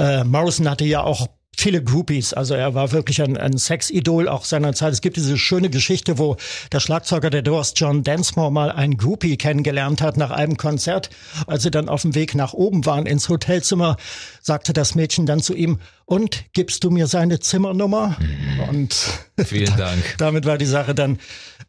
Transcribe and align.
Äh, 0.00 0.24
Morrison 0.24 0.68
hatte 0.68 0.84
ja 0.84 1.02
auch 1.02 1.28
viele 1.60 1.84
Groupies. 1.84 2.32
Also 2.32 2.54
er 2.54 2.74
war 2.74 2.90
wirklich 2.92 3.20
ein, 3.22 3.36
ein 3.36 3.58
Sexidol 3.58 4.28
auch 4.28 4.44
seiner 4.46 4.72
Zeit. 4.72 4.94
Es 4.94 5.02
gibt 5.02 5.16
diese 5.16 5.36
schöne 5.36 5.68
Geschichte, 5.68 6.16
wo 6.18 6.36
der 6.72 6.80
Schlagzeuger 6.80 7.28
der 7.28 7.42
Doors, 7.42 7.74
John 7.76 8.02
Densmore, 8.02 8.50
mal 8.50 8.72
ein 8.72 8.96
Groupie 8.96 9.36
kennengelernt 9.36 10.00
hat 10.00 10.16
nach 10.16 10.30
einem 10.30 10.56
Konzert. 10.56 11.10
Als 11.46 11.62
sie 11.62 11.70
dann 11.70 11.90
auf 11.90 12.02
dem 12.02 12.14
Weg 12.14 12.34
nach 12.34 12.54
oben 12.54 12.86
waren 12.86 13.04
ins 13.04 13.28
Hotelzimmer, 13.28 13.98
sagte 14.40 14.72
das 14.72 14.94
Mädchen 14.94 15.26
dann 15.26 15.40
zu 15.40 15.54
ihm, 15.54 15.78
und 16.06 16.52
gibst 16.54 16.82
du 16.82 16.90
mir 16.90 17.06
seine 17.06 17.38
Zimmernummer? 17.38 18.16
Mhm. 18.18 18.68
Und 18.68 18.96
vielen 19.44 19.76
Dank. 19.76 20.02
damit 20.18 20.44
war 20.44 20.58
die 20.58 20.66
Sache 20.66 20.92
dann 20.92 21.18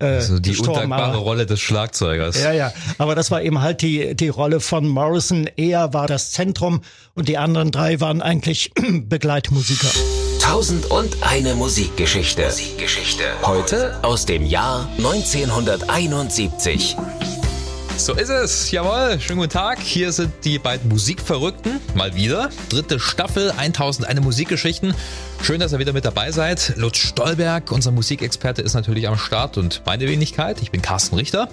äh, 0.01 0.15
also 0.15 0.39
die 0.39 0.57
undankbare 0.57 1.17
Rolle 1.17 1.45
des 1.45 1.59
Schlagzeugers. 1.59 2.41
Ja, 2.41 2.51
ja. 2.51 2.73
Aber 2.97 3.15
das 3.15 3.31
war 3.31 3.41
eben 3.41 3.61
halt 3.61 3.81
die 3.81 4.15
die 4.15 4.29
Rolle 4.29 4.59
von 4.59 4.87
Morrison. 4.87 5.47
Er 5.55 5.93
war 5.93 6.07
das 6.07 6.31
Zentrum 6.31 6.81
und 7.13 7.27
die 7.27 7.37
anderen 7.37 7.71
drei 7.71 7.99
waren 8.01 8.21
eigentlich 8.21 8.71
Begleitmusiker. 9.03 9.89
Tausend 10.41 10.85
und 10.87 11.17
eine 11.21 11.55
Musikgeschichte. 11.55 12.45
Musikgeschichte. 12.45 13.23
Heute 13.43 14.03
aus 14.03 14.25
dem 14.25 14.45
Jahr 14.45 14.89
1971. 14.97 16.97
So 17.97 18.15
ist 18.15 18.29
es. 18.29 18.71
Jawohl. 18.71 19.19
Schönen 19.19 19.37
guten 19.37 19.51
Tag. 19.51 19.79
Hier 19.79 20.11
sind 20.11 20.31
die 20.43 20.57
beiden 20.57 20.89
Musikverrückten. 20.89 21.79
Mal 21.93 22.15
wieder. 22.15 22.49
Dritte 22.69 22.99
Staffel 22.99 23.51
1001 23.51 24.21
Musikgeschichten. 24.21 24.95
Schön, 25.43 25.59
dass 25.59 25.73
ihr 25.73 25.79
wieder 25.79 25.91
mit 25.91 26.05
dabei 26.05 26.31
seid. 26.31 26.73
Lutz 26.77 26.97
Stolberg, 26.97 27.71
unser 27.71 27.91
Musikexperte, 27.91 28.61
ist 28.61 28.75
natürlich 28.75 29.07
am 29.07 29.17
Start 29.17 29.57
und 29.57 29.81
meine 29.87 30.07
Wenigkeit. 30.07 30.61
Ich 30.61 30.69
bin 30.69 30.83
Carsten 30.83 31.15
Richter. 31.15 31.49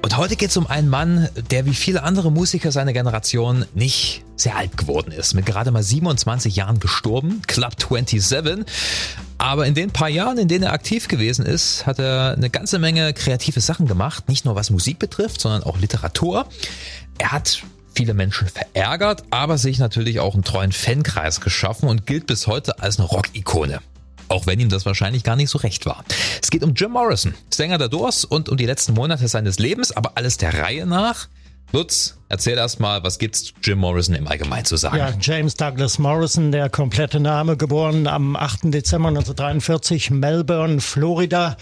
Und 0.00 0.16
heute 0.16 0.36
geht 0.36 0.50
es 0.50 0.56
um 0.56 0.68
einen 0.68 0.88
Mann, 0.88 1.28
der 1.50 1.66
wie 1.66 1.74
viele 1.74 2.04
andere 2.04 2.30
Musiker 2.30 2.70
seiner 2.70 2.92
Generation 2.92 3.64
nicht 3.74 4.22
sehr 4.36 4.56
alt 4.56 4.76
geworden 4.76 5.10
ist. 5.10 5.34
Mit 5.34 5.44
gerade 5.44 5.72
mal 5.72 5.82
27 5.82 6.54
Jahren 6.54 6.78
gestorben. 6.78 7.42
Club 7.48 7.72
27. 7.80 8.64
Aber 9.38 9.66
in 9.66 9.74
den 9.74 9.90
paar 9.90 10.08
Jahren, 10.08 10.38
in 10.38 10.46
denen 10.46 10.64
er 10.64 10.72
aktiv 10.72 11.08
gewesen 11.08 11.44
ist, 11.44 11.84
hat 11.84 11.98
er 11.98 12.34
eine 12.36 12.48
ganze 12.48 12.78
Menge 12.78 13.12
kreative 13.12 13.60
Sachen 13.60 13.88
gemacht. 13.88 14.28
Nicht 14.28 14.44
nur 14.44 14.54
was 14.54 14.70
Musik 14.70 15.00
betrifft, 15.00 15.40
sondern 15.40 15.64
auch 15.64 15.78
Literatur. 15.78 16.46
Er 17.18 17.32
hat 17.32 17.64
viele 17.96 18.14
Menschen 18.14 18.48
verärgert, 18.48 19.24
aber 19.30 19.58
sich 19.58 19.78
natürlich 19.78 20.20
auch 20.20 20.34
einen 20.34 20.44
treuen 20.44 20.72
Fankreis 20.72 21.40
geschaffen 21.40 21.88
und 21.88 22.06
gilt 22.06 22.26
bis 22.26 22.46
heute 22.46 22.80
als 22.80 22.98
eine 22.98 23.08
Rock-Ikone. 23.08 23.80
Auch 24.28 24.46
wenn 24.46 24.60
ihm 24.60 24.68
das 24.68 24.84
wahrscheinlich 24.86 25.22
gar 25.22 25.36
nicht 25.36 25.50
so 25.50 25.58
recht 25.58 25.86
war. 25.86 26.04
Es 26.42 26.50
geht 26.50 26.62
um 26.62 26.74
Jim 26.74 26.92
Morrison, 26.92 27.34
Sänger 27.52 27.78
der 27.78 27.88
Doors 27.88 28.24
und 28.24 28.48
um 28.48 28.56
die 28.56 28.66
letzten 28.66 28.94
Monate 28.94 29.28
seines 29.28 29.58
Lebens, 29.58 29.92
aber 29.92 30.12
alles 30.16 30.36
der 30.36 30.58
Reihe 30.58 30.86
nach. 30.86 31.28
Lutz, 31.72 32.18
erzähl 32.28 32.58
erst 32.58 32.80
mal, 32.80 33.02
was 33.02 33.18
gibt's 33.18 33.52
Jim 33.62 33.78
Morrison 33.78 34.14
im 34.14 34.26
Allgemeinen 34.26 34.64
zu 34.64 34.76
sagen? 34.76 34.96
Ja, 34.96 35.12
James 35.20 35.54
Douglas 35.54 35.98
Morrison, 35.98 36.52
der 36.52 36.68
komplette 36.68 37.20
Name, 37.20 37.56
geboren 37.56 38.06
am 38.06 38.36
8. 38.36 38.72
Dezember 38.74 39.08
1943, 39.08 40.10
Melbourne, 40.10 40.80
Florida, 40.80 41.56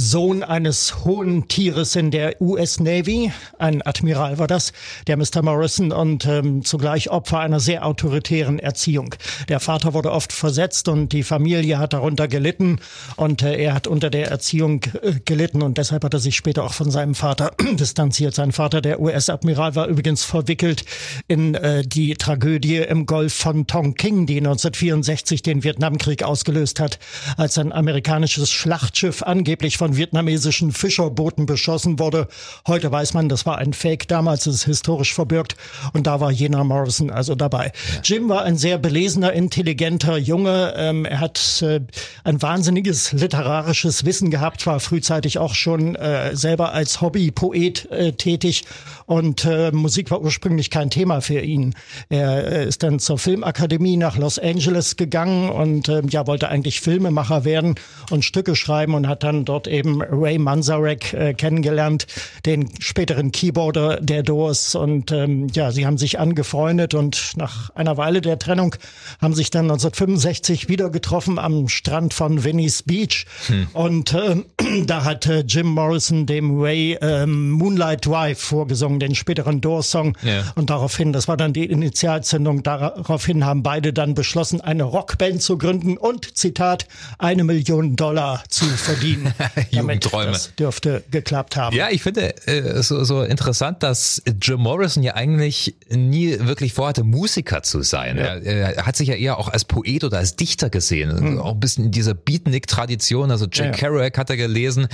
Sohn 0.00 0.42
eines 0.42 1.04
hohen 1.04 1.46
Tieres 1.48 1.94
in 1.94 2.10
der 2.10 2.40
US 2.40 2.80
Navy, 2.80 3.30
ein 3.58 3.82
Admiral 3.82 4.38
war 4.38 4.46
das, 4.46 4.72
der 5.06 5.18
Mr. 5.18 5.42
Morrison 5.42 5.92
und 5.92 6.24
ähm, 6.24 6.64
zugleich 6.64 7.10
Opfer 7.10 7.40
einer 7.40 7.60
sehr 7.60 7.84
autoritären 7.84 8.58
Erziehung. 8.58 9.14
Der 9.50 9.60
Vater 9.60 9.92
wurde 9.92 10.10
oft 10.10 10.32
versetzt 10.32 10.88
und 10.88 11.12
die 11.12 11.22
Familie 11.22 11.78
hat 11.78 11.92
darunter 11.92 12.28
gelitten 12.28 12.78
und 13.16 13.42
äh, 13.42 13.56
er 13.56 13.74
hat 13.74 13.86
unter 13.86 14.08
der 14.08 14.28
Erziehung 14.28 14.84
äh, 15.02 15.12
gelitten 15.24 15.60
und 15.60 15.76
deshalb 15.76 16.02
hat 16.02 16.14
er 16.14 16.20
sich 16.20 16.34
später 16.34 16.64
auch 16.64 16.72
von 16.72 16.90
seinem 16.90 17.14
Vater 17.14 17.52
distanziert. 17.72 18.34
Sein 18.34 18.52
Vater, 18.52 18.80
der 18.80 19.00
US-Admiral, 19.00 19.74
war 19.74 19.86
übrigens 19.86 20.09
verwickelt 20.16 20.84
in 21.28 21.54
äh, 21.54 21.82
die 21.84 22.14
Tragödie 22.14 22.78
im 22.78 23.04
Golf 23.04 23.34
von 23.34 23.66
Tonking, 23.66 24.26
die 24.26 24.38
1964 24.38 25.42
den 25.42 25.62
Vietnamkrieg 25.62 26.22
ausgelöst 26.22 26.80
hat, 26.80 26.98
als 27.36 27.58
ein 27.58 27.72
amerikanisches 27.72 28.50
Schlachtschiff 28.50 29.22
angeblich 29.22 29.76
von 29.76 29.90
von 29.90 29.96
vietnamesischen 29.96 30.70
Fischerbooten 30.70 31.46
beschossen 31.46 31.98
wurde. 31.98 32.28
Heute 32.68 32.92
weiß 32.92 33.12
man, 33.14 33.28
das 33.28 33.44
war 33.44 33.58
ein 33.58 33.72
Fake. 33.72 34.06
Damals 34.06 34.46
ist 34.46 34.54
es 34.54 34.64
historisch 34.64 35.12
verbürgt. 35.12 35.56
Und 35.94 36.06
da 36.06 36.20
war 36.20 36.30
Jena 36.30 36.62
Morrison 36.62 37.10
also 37.10 37.34
dabei. 37.34 37.72
Ja. 37.94 38.00
Jim 38.04 38.28
war 38.28 38.44
ein 38.44 38.56
sehr 38.56 38.78
belesener, 38.78 39.32
intelligenter 39.32 40.16
Junge. 40.16 40.74
Ähm, 40.76 41.06
er 41.06 41.18
hat 41.18 41.60
äh, 41.62 41.80
ein 42.22 42.40
wahnsinniges 42.40 43.12
literarisches 43.12 44.04
Wissen 44.04 44.30
gehabt, 44.30 44.64
war 44.66 44.78
frühzeitig 44.78 45.38
auch 45.38 45.54
schon 45.54 45.96
äh, 45.96 46.36
selber 46.36 46.72
als 46.72 47.00
Hobbypoet 47.00 47.90
äh, 47.90 48.12
tätig. 48.12 48.62
Und 49.06 49.44
äh, 49.44 49.72
Musik 49.72 49.99
war 50.08 50.22
ursprünglich 50.22 50.70
kein 50.70 50.90
Thema 50.90 51.20
für 51.20 51.40
ihn. 51.40 51.74
Er 52.08 52.46
äh, 52.46 52.68
ist 52.68 52.82
dann 52.84 53.00
zur 53.00 53.18
Filmakademie 53.18 53.96
nach 53.96 54.16
Los 54.16 54.38
Angeles 54.38 54.96
gegangen 54.96 55.50
und 55.50 55.88
äh, 55.88 56.02
ja 56.08 56.26
wollte 56.26 56.48
eigentlich 56.48 56.80
Filmemacher 56.80 57.44
werden 57.44 57.74
und 58.10 58.24
Stücke 58.24 58.54
schreiben 58.54 58.94
und 58.94 59.08
hat 59.08 59.24
dann 59.24 59.44
dort 59.44 59.66
eben 59.66 59.80
eben 59.80 60.02
Ray 60.02 60.38
Manzarek 60.38 61.12
äh, 61.14 61.34
kennengelernt, 61.34 62.06
den 62.44 62.68
späteren 62.80 63.32
Keyboarder 63.32 64.00
der 64.00 64.22
Doors. 64.22 64.74
Und 64.74 65.10
ähm, 65.12 65.48
ja, 65.54 65.72
sie 65.72 65.86
haben 65.86 65.98
sich 65.98 66.18
angefreundet 66.18 66.94
und 66.94 67.32
nach 67.36 67.70
einer 67.70 67.96
Weile 67.96 68.20
der 68.20 68.38
Trennung 68.38 68.76
haben 69.20 69.34
sich 69.34 69.50
dann 69.50 69.64
1965 69.64 70.68
wieder 70.68 70.90
getroffen 70.90 71.38
am 71.38 71.68
Strand 71.68 72.14
von 72.14 72.44
Venice 72.44 72.82
Beach. 72.82 73.26
Hm. 73.46 73.68
Und 73.72 74.14
äh, 74.14 74.36
da 74.86 75.04
hat 75.04 75.26
äh, 75.26 75.40
Jim 75.40 75.68
Morrison 75.68 76.26
dem 76.26 76.60
Ray 76.60 76.94
äh, 76.94 77.26
Moonlight 77.26 78.06
Drive 78.06 78.40
vorgesungen, 78.40 79.00
den 79.00 79.14
späteren 79.14 79.60
Doors-Song. 79.60 80.16
Ja. 80.22 80.44
Und 80.54 80.70
daraufhin, 80.70 81.12
das 81.12 81.28
war 81.28 81.36
dann 81.36 81.52
die 81.52 81.66
Initialzündung, 81.66 82.62
daraufhin 82.62 83.44
haben 83.44 83.62
beide 83.62 83.92
dann 83.92 84.14
beschlossen, 84.14 84.60
eine 84.60 84.84
Rockband 84.84 85.42
zu 85.42 85.58
gründen 85.58 85.96
und, 85.96 86.36
Zitat, 86.36 86.86
eine 87.18 87.44
Million 87.44 87.96
Dollar 87.96 88.42
zu 88.48 88.64
verdienen. 88.64 89.32
Jugendträume. 89.70 90.32
Das 90.32 90.54
dürfte 90.54 91.02
geklappt 91.10 91.56
haben. 91.56 91.74
Ja, 91.76 91.88
ich 91.90 92.02
finde 92.02 92.34
äh, 92.46 92.82
so, 92.82 93.04
so 93.04 93.22
interessant, 93.22 93.82
dass 93.82 94.22
Jim 94.40 94.60
Morrison 94.60 95.02
ja 95.02 95.14
eigentlich 95.14 95.74
nie 95.90 96.38
wirklich 96.40 96.72
vorhatte, 96.72 97.04
Musiker 97.04 97.62
zu 97.62 97.82
sein. 97.82 98.16
Ja. 98.16 98.36
Er, 98.36 98.76
er, 98.76 98.86
hat 98.86 98.96
sich 98.96 99.08
ja 99.08 99.14
eher 99.14 99.38
auch 99.38 99.48
als 99.48 99.64
Poet 99.64 100.04
oder 100.04 100.18
als 100.18 100.36
Dichter 100.36 100.70
gesehen. 100.70 101.10
Hm. 101.10 101.38
Auch 101.38 101.52
ein 101.52 101.60
bisschen 101.60 101.86
in 101.86 101.90
dieser 101.90 102.14
Beatnik-Tradition. 102.14 103.30
Also 103.30 103.46
Jack 103.50 103.66
ja, 103.66 103.72
Kerouac 103.72 104.16
hat 104.16 104.30
er 104.30 104.36
gelesen, 104.36 104.59
hat 104.68 104.88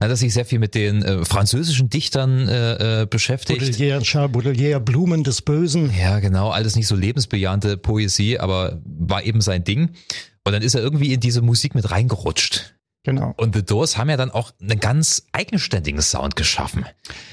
er 0.00 0.16
sich 0.16 0.32
sehr 0.32 0.44
viel 0.44 0.58
mit 0.58 0.74
den 0.74 1.02
äh, 1.02 1.24
französischen 1.24 1.88
Dichtern 1.88 2.48
äh, 2.48 3.02
äh 3.02 3.06
beschäftigt. 3.06 3.60
Baudelaire, 3.60 4.02
Charles 4.02 4.32
Baudelaire, 4.32 4.80
Blumen 4.80 5.24
des 5.24 5.42
Bösen. 5.42 5.92
Ja, 5.98 6.20
genau. 6.20 6.50
Alles 6.50 6.76
nicht 6.76 6.86
so 6.86 6.96
lebensbejahende 6.96 7.76
Poesie, 7.76 8.38
aber 8.38 8.80
war 8.84 9.24
eben 9.24 9.40
sein 9.40 9.64
Ding. 9.64 9.90
Und 10.44 10.52
dann 10.52 10.62
ist 10.62 10.74
er 10.74 10.82
irgendwie 10.82 11.12
in 11.12 11.20
diese 11.20 11.42
Musik 11.42 11.74
mit 11.74 11.90
reingerutscht. 11.90 12.74
Genau. 13.04 13.34
Und 13.36 13.56
The 13.56 13.64
Doors 13.64 13.98
haben 13.98 14.10
ja 14.10 14.16
dann 14.16 14.30
auch 14.30 14.52
einen 14.60 14.78
ganz 14.78 15.24
eigenständigen 15.32 16.00
Sound 16.00 16.36
geschaffen. 16.36 16.86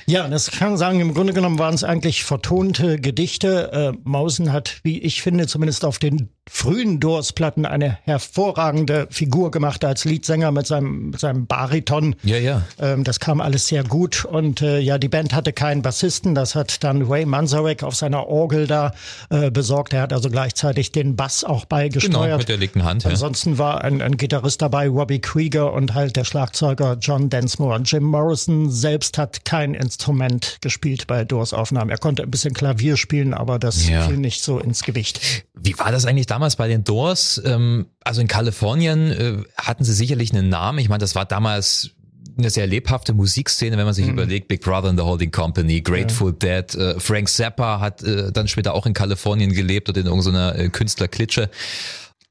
Ja, 0.07 0.27
das 0.27 0.49
kann 0.49 0.69
man 0.69 0.77
sagen, 0.79 0.99
im 0.99 1.13
Grunde 1.13 1.33
genommen 1.33 1.59
waren 1.59 1.75
es 1.75 1.83
eigentlich 1.83 2.23
vertonte 2.23 2.99
Gedichte. 2.99 3.71
Äh, 3.71 3.97
Mausen 4.03 4.51
hat, 4.51 4.79
wie 4.81 4.99
ich 4.99 5.21
finde, 5.21 5.45
zumindest 5.45 5.85
auf 5.85 5.99
den 5.99 6.29
frühen 6.49 6.99
Doors-Platten 6.99 7.67
eine 7.67 7.99
hervorragende 8.05 9.07
Figur 9.11 9.51
gemacht 9.51 9.85
als 9.85 10.05
Leadsänger 10.05 10.51
mit 10.51 10.65
seinem, 10.65 11.11
mit 11.11 11.19
seinem 11.19 11.45
Bariton. 11.45 12.15
Ja, 12.23 12.37
ja. 12.37 12.63
Ähm, 12.79 13.03
das 13.03 13.19
kam 13.19 13.39
alles 13.39 13.67
sehr 13.67 13.83
gut. 13.83 14.25
Und 14.25 14.63
äh, 14.63 14.79
ja, 14.79 14.97
die 14.97 15.09
Band 15.09 15.35
hatte 15.35 15.53
keinen 15.53 15.83
Bassisten. 15.83 16.33
Das 16.33 16.55
hat 16.55 16.83
dann 16.83 17.03
Ray 17.03 17.27
Manzarek 17.27 17.83
auf 17.83 17.95
seiner 17.95 18.25
Orgel 18.25 18.65
da 18.65 18.93
äh, 19.29 19.51
besorgt. 19.51 19.93
Er 19.93 20.01
hat 20.01 20.13
also 20.13 20.31
gleichzeitig 20.31 20.91
den 20.91 21.15
Bass 21.15 21.43
auch 21.43 21.65
beigesteuert. 21.65 22.23
Genau, 22.23 22.37
mit 22.37 22.49
der 22.49 22.57
linken 22.57 22.83
Hand. 22.83 23.03
Ja. 23.03 23.11
Ansonsten 23.11 23.59
war 23.59 23.83
ein, 23.83 24.01
ein 24.01 24.17
Gitarrist 24.17 24.63
dabei, 24.63 24.89
Robbie 24.89 25.21
Krieger 25.21 25.58
und 25.65 25.93
halt 25.93 26.15
der 26.15 26.23
Schlagzeuger 26.23 26.97
John 26.99 27.29
Densmore. 27.29 27.81
Jim 27.83 28.03
Morrison 28.03 28.69
selbst 28.71 29.17
hat 29.17 29.45
kein 29.45 29.73
Instrument 29.73 30.57
gespielt 30.61 31.07
bei 31.07 31.25
Doors 31.25 31.53
Aufnahmen. 31.53 31.89
Er 31.89 31.97
konnte 31.97 32.23
ein 32.23 32.31
bisschen 32.31 32.53
Klavier 32.53 32.97
spielen, 32.97 33.33
aber 33.33 33.59
das 33.59 33.87
ja. 33.87 34.07
fiel 34.07 34.17
nicht 34.17 34.41
so 34.41 34.59
ins 34.59 34.83
Gewicht. 34.83 35.45
Wie 35.53 35.77
war 35.77 35.91
das 35.91 36.05
eigentlich 36.05 36.27
damals 36.27 36.55
bei 36.55 36.67
den 36.67 36.83
Doors? 36.83 37.41
Ähm, 37.45 37.87
also 38.03 38.21
in 38.21 38.27
Kalifornien 38.27 39.11
äh, 39.11 39.37
hatten 39.57 39.83
sie 39.83 39.93
sicherlich 39.93 40.33
einen 40.33 40.49
Namen. 40.49 40.79
Ich 40.79 40.89
meine, 40.89 40.99
das 40.99 41.15
war 41.15 41.25
damals 41.25 41.91
eine 42.37 42.49
sehr 42.49 42.67
lebhafte 42.67 43.13
Musikszene, 43.13 43.77
wenn 43.77 43.85
man 43.85 43.93
sich 43.93 44.05
mhm. 44.05 44.13
überlegt, 44.13 44.47
Big 44.47 44.61
Brother 44.61 44.89
and 44.89 44.99
the 44.99 45.05
Holding 45.05 45.31
Company, 45.31 45.81
Grateful 45.81 46.35
ja. 46.41 46.61
Dead, 46.61 46.75
äh, 46.75 46.99
Frank 46.99 47.29
Zappa 47.29 47.79
hat 47.79 48.01
äh, 48.03 48.31
dann 48.31 48.47
später 48.47 48.73
auch 48.73 48.85
in 48.85 48.93
Kalifornien 48.93 49.51
gelebt 49.53 49.89
oder 49.89 50.01
in 50.01 50.07
irgendeiner 50.07 50.69
Künstlerklitsche. 50.69 51.49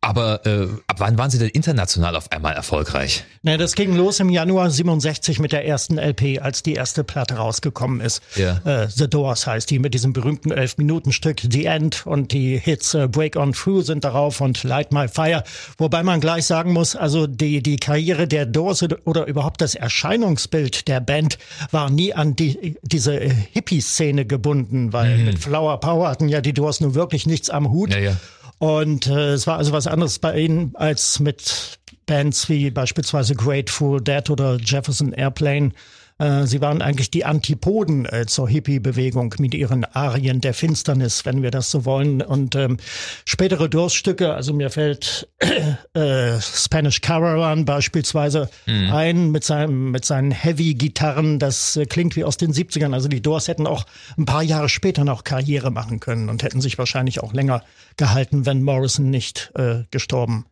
Aber 0.01 0.47
äh, 0.47 0.69
ab 0.87 0.97
wann 0.99 1.19
waren 1.19 1.29
Sie 1.29 1.39
denn 1.39 1.49
international 1.49 2.15
auf 2.15 2.31
einmal 2.31 2.55
erfolgreich? 2.55 3.25
Na, 3.43 3.57
das 3.57 3.75
ging 3.75 3.97
los 3.97 4.21
im 4.21 4.31
Januar 4.31 4.71
67 4.71 5.41
mit 5.41 5.51
der 5.51 5.67
ersten 5.67 5.99
LP, 5.99 6.41
als 6.41 6.63
die 6.63 6.75
erste 6.75 7.03
Platte 7.03 7.35
rausgekommen 7.35 8.01
ist. 8.01 8.23
Ja. 8.37 8.59
Äh, 8.65 8.89
The 8.89 9.11
Doors 9.11 9.49
heißt 9.49 9.69
die 9.69 9.81
mit 9.81 9.95
diesem 9.95 10.13
berühmten 10.13 10.53
Elf-Minuten-Stück 10.53 11.41
The 11.51 11.65
End 11.65 12.07
und 12.07 12.33
die 12.33 12.57
Hits 12.59 12.95
äh, 12.95 13.09
Break 13.09 13.35
On 13.35 13.53
Through 13.53 13.83
sind 13.83 14.05
darauf 14.05 14.41
und 14.41 14.63
Light 14.63 14.93
My 14.93 15.09
Fire. 15.09 15.43
Wobei 15.79 16.05
man 16.05 16.21
gleich 16.21 16.47
sagen 16.47 16.73
muss, 16.73 16.95
also 16.95 17.27
die, 17.27 17.61
die 17.61 17.77
Karriere 17.77 18.29
der 18.29 18.47
Doors 18.47 18.85
oder 19.05 19.27
überhaupt 19.27 19.61
das 19.61 19.75
Erscheinungsbild 19.75 20.87
der 20.87 21.01
Band 21.01 21.39
war 21.73 21.91
nie 21.91 22.15
an 22.15 22.37
die, 22.37 22.77
diese 22.83 23.19
Hippie-Szene 23.19 24.27
gebunden, 24.27 24.93
weil 24.93 25.19
mhm. 25.19 25.25
mit 25.25 25.39
Flower 25.41 25.81
Power 25.81 26.09
hatten 26.09 26.29
ja 26.29 26.41
die 26.41 26.53
Doors 26.53 26.81
nun 26.81 26.95
wirklich 26.95 27.27
nichts 27.27 27.51
am 27.51 27.71
Hut. 27.73 27.93
Ja, 27.93 27.99
ja. 27.99 28.17
Und 28.59 29.07
äh, 29.07 29.33
es 29.33 29.47
war 29.47 29.59
also 29.59 29.73
was 29.73 29.87
anderes 29.87 30.19
bei 30.19 30.39
ihnen 30.39 30.75
als 30.75 31.21
mit 31.21 31.79
Bands 32.07 32.49
wie 32.49 32.71
beispielsweise 32.71 33.35
Grateful 33.35 34.01
Dead 34.01 34.29
oder 34.31 34.57
Jefferson 34.57 35.13
Airplane. 35.13 35.73
Äh, 36.19 36.47
sie 36.47 36.61
waren 36.61 36.83
eigentlich 36.83 37.11
die 37.11 37.25
Antipoden 37.25 38.07
äh, 38.07 38.27
zur 38.27 38.49
Hippie-Bewegung 38.49 39.35
mit 39.39 39.55
ihren 39.55 39.85
Arien 39.85 40.41
der 40.41 40.53
Finsternis, 40.53 41.25
wenn 41.25 41.43
wir 41.43 41.51
das 41.51 41.71
so 41.71 41.85
wollen. 41.85 42.23
Und 42.23 42.55
ähm, 42.57 42.79
spätere 43.25 43.69
Durststücke, 43.69 44.35
also 44.35 44.53
mir 44.53 44.71
fällt 44.71 45.29
äh, 45.95 46.41
Spanish 46.41 47.01
Caravan 47.01 47.65
beispielsweise 47.65 48.51
mhm. 48.67 48.93
ein 48.93 49.31
mit 49.31 49.45
seinem 49.45 49.91
mit 49.93 50.05
seinen 50.05 50.33
Heavy-Gitarren. 50.33 51.39
Das 51.39 51.77
äh, 51.77 51.87
klingt 51.87 52.17
wie 52.17 52.25
aus 52.25 52.37
den 52.37 52.53
70ern. 52.53 52.93
Also 52.93 53.09
die 53.09 53.23
Doors 53.23 53.49
hätten 53.49 53.67
auch 53.67 53.87
ein 54.17 54.25
paar 54.25 54.43
Jahre 54.43 54.69
später 54.69 55.05
noch 55.05 55.25
Karriere 55.25 55.71
machen 55.71 56.01
können 56.01 56.29
und 56.29 56.43
hätten 56.43 56.61
sich 56.61 56.79
wahrscheinlich 56.79 57.23
auch 57.23 57.33
länger 57.33 57.63
gehalten, 57.97 58.45
wenn 58.45 58.63
Morrison 58.63 59.11
nicht 59.11 59.53
äh, 59.55 59.85
gestorben 59.91 60.47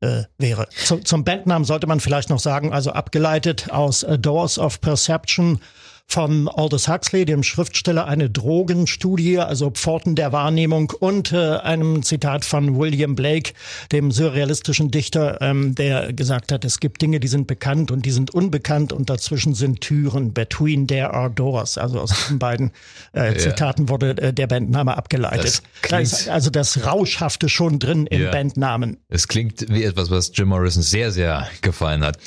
äh, 0.00 0.24
wäre. 0.38 0.68
Zu, 0.70 0.98
zum 0.98 1.24
Bandnamen 1.24 1.64
sollte 1.64 1.86
man 1.86 2.00
vielleicht 2.00 2.30
noch 2.30 2.38
sagen, 2.38 2.72
also 2.72 2.92
abgeleitet 2.92 3.70
aus 3.70 4.04
A 4.04 4.16
Doors 4.16 4.58
of 4.58 4.80
Perception 4.80 5.60
von 6.10 6.48
Aldous 6.48 6.88
Huxley, 6.88 7.24
dem 7.24 7.42
Schriftsteller, 7.42 8.06
eine 8.06 8.28
Drogenstudie, 8.28 9.38
also 9.38 9.70
Pforten 9.70 10.16
der 10.16 10.32
Wahrnehmung 10.32 10.92
und 10.98 11.32
äh, 11.32 11.56
einem 11.58 12.02
Zitat 12.02 12.44
von 12.44 12.76
William 12.78 13.14
Blake, 13.14 13.52
dem 13.92 14.10
surrealistischen 14.10 14.90
Dichter, 14.90 15.40
ähm, 15.40 15.74
der 15.76 16.12
gesagt 16.12 16.50
hat, 16.50 16.64
es 16.64 16.80
gibt 16.80 17.00
Dinge, 17.00 17.20
die 17.20 17.28
sind 17.28 17.46
bekannt 17.46 17.90
und 17.90 18.04
die 18.04 18.10
sind 18.10 18.32
unbekannt 18.32 18.92
und 18.92 19.08
dazwischen 19.08 19.54
sind 19.54 19.80
Türen. 19.80 20.32
Between 20.32 20.88
there 20.88 21.14
are 21.14 21.30
doors. 21.30 21.78
Also 21.78 22.00
aus 22.00 22.10
diesen 22.10 22.38
beiden 22.38 22.72
äh, 23.12 23.36
Zitaten 23.36 23.88
wurde 23.88 24.10
äh, 24.18 24.32
der 24.32 24.48
Bandname 24.48 24.96
abgeleitet. 24.96 25.62
Da 25.88 26.00
ist 26.00 26.28
also 26.28 26.50
das 26.50 26.84
Rauschhafte 26.84 27.48
schon 27.48 27.78
drin 27.78 28.06
im 28.06 28.22
ja. 28.22 28.30
Bandnamen. 28.30 28.98
Es 29.08 29.28
klingt 29.28 29.66
wie 29.68 29.84
etwas, 29.84 30.10
was 30.10 30.32
Jim 30.34 30.48
Morrison 30.48 30.82
sehr, 30.82 31.12
sehr 31.12 31.48
gefallen 31.62 32.02
hat. 32.02 32.18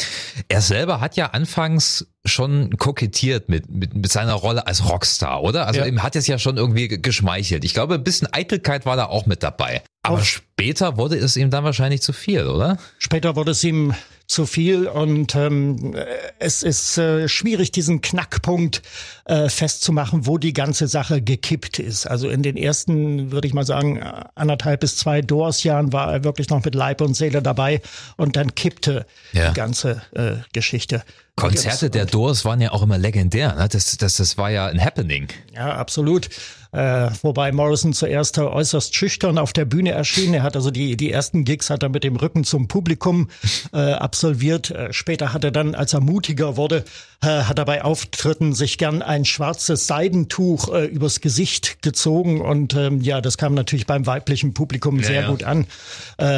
Er 0.48 0.62
selber 0.62 1.02
hat 1.02 1.18
ja 1.18 1.28
anfangs 1.28 2.08
schon 2.26 2.78
kokettiert 2.78 3.50
mit, 3.50 3.70
mit, 3.70 3.94
mit 3.94 4.12
seiner 4.12 4.34
Rolle 4.34 4.66
als 4.66 4.90
Rockstar, 4.90 5.44
oder? 5.44 5.68
Also 5.68 5.82
ja. 5.82 5.86
ihm 5.86 6.04
hat 6.04 6.16
es 6.16 6.26
ja 6.28 6.40
schon 6.40 6.58
irgendwie 6.58 6.88
geschmeichelt. 6.88 7.66
Ich 7.66 7.74
glaube, 7.74 7.96
ein 7.96 8.04
bisschen 8.04 8.30
Eitelkeit 8.32 8.86
war 8.86 8.96
da 8.96 9.06
auch 9.06 9.26
mit 9.26 9.44
dabei. 9.44 9.82
Aber 10.04 10.16
Auf 10.16 10.26
später 10.26 10.98
wurde 10.98 11.18
es 11.18 11.36
ihm 11.36 11.50
dann 11.50 11.64
wahrscheinlich 11.64 12.02
zu 12.02 12.14
viel, 12.14 12.48
oder? 12.48 12.78
Später 12.98 13.36
wurde 13.36 13.52
es 13.52 13.64
ihm 13.64 13.94
zu 14.34 14.46
viel 14.46 14.88
und 14.88 15.36
ähm, 15.36 15.96
es 16.40 16.64
ist 16.64 16.98
äh, 16.98 17.30
schwierig, 17.30 17.72
diesen 17.72 18.02
Knackpunkt 18.02 18.82
äh, 19.26 19.48
festzumachen, 19.48 20.26
wo 20.26 20.38
die 20.38 20.54
ganze 20.54 20.88
Sache 20.88 21.22
gekippt 21.22 21.80
ist. 21.80 22.08
Also 22.08 22.30
in 22.30 22.42
den 22.42 22.58
ersten, 22.58 23.32
würde 23.32 23.48
ich 23.48 23.54
mal 23.54 23.66
sagen, 23.66 24.02
anderthalb 24.36 24.82
bis 24.82 24.98
zwei 24.98 25.22
Doors-Jahren 25.22 25.94
war 25.94 26.12
er 26.12 26.24
wirklich 26.24 26.50
noch 26.50 26.66
mit 26.66 26.76
Leib 26.76 27.02
und 27.02 27.14
Seele 27.14 27.42
dabei 27.42 27.82
und 28.18 28.36
dann 28.36 28.56
kippte 28.56 29.06
ja. 29.32 29.50
die 29.50 29.54
ganze 29.54 30.02
äh, 30.14 30.38
Geschichte. 30.52 31.04
Konzerte 31.36 31.90
der 31.90 32.06
Doors 32.06 32.46
waren 32.46 32.62
ja 32.62 32.72
auch 32.72 32.84
immer 32.84 32.98
legendär. 32.98 33.56
Ne? 33.56 33.68
Das, 33.70 33.98
das, 33.98 34.18
das 34.18 34.38
war 34.38 34.52
ja 34.52 34.68
ein 34.68 34.84
Happening. 34.84 35.28
Ja, 35.54 35.76
absolut. 35.76 36.30
Äh, 36.74 37.12
wobei 37.22 37.52
Morrison 37.52 37.94
zuerst 37.94 38.38
äußerst 38.40 38.96
schüchtern 38.96 39.38
auf 39.38 39.54
der 39.54 39.66
Bühne 39.66 39.92
erschien. 39.92 40.34
Er 40.34 40.42
hat 40.42 40.56
also 40.56 40.72
die, 40.72 40.98
die 40.98 41.12
ersten 41.12 41.46
Gigs 41.46 41.70
hat 41.70 41.84
er 41.84 41.90
mit 41.90 42.04
dem 42.04 42.16
Rücken 42.16 42.44
zum 42.44 42.68
Publikum 42.68 43.30
äh, 43.74 43.78
absolviert. 43.78 44.72
Äh, 44.72 44.92
später 44.92 45.34
hat 45.34 45.44
er 45.44 45.52
dann, 45.52 45.76
als 45.76 45.94
er 45.94 46.02
mutiger 46.02 46.58
wurde, 46.58 46.84
äh, 47.22 47.28
hat 47.28 47.60
er 47.60 47.66
bei 47.66 47.84
Auftritten 47.84 48.54
sich 48.54 48.80
gern 48.80 49.04
ein 49.04 49.24
schwarzes 49.24 49.86
Seidentuch 49.86 50.74
äh, 50.74 50.86
übers 50.86 51.22
Gesicht 51.22 51.84
gezogen. 51.84 52.42
Und 52.42 52.74
ähm, 52.74 53.02
ja, 53.02 53.22
das 53.22 53.38
kam 53.38 53.54
natürlich 53.54 53.86
beim 53.86 54.08
weiblichen 54.08 54.56
Publikum 54.56 55.00
ja, 55.00 55.06
sehr 55.06 55.22
ja. 55.22 55.30
gut 55.30 55.44
an. 55.44 55.68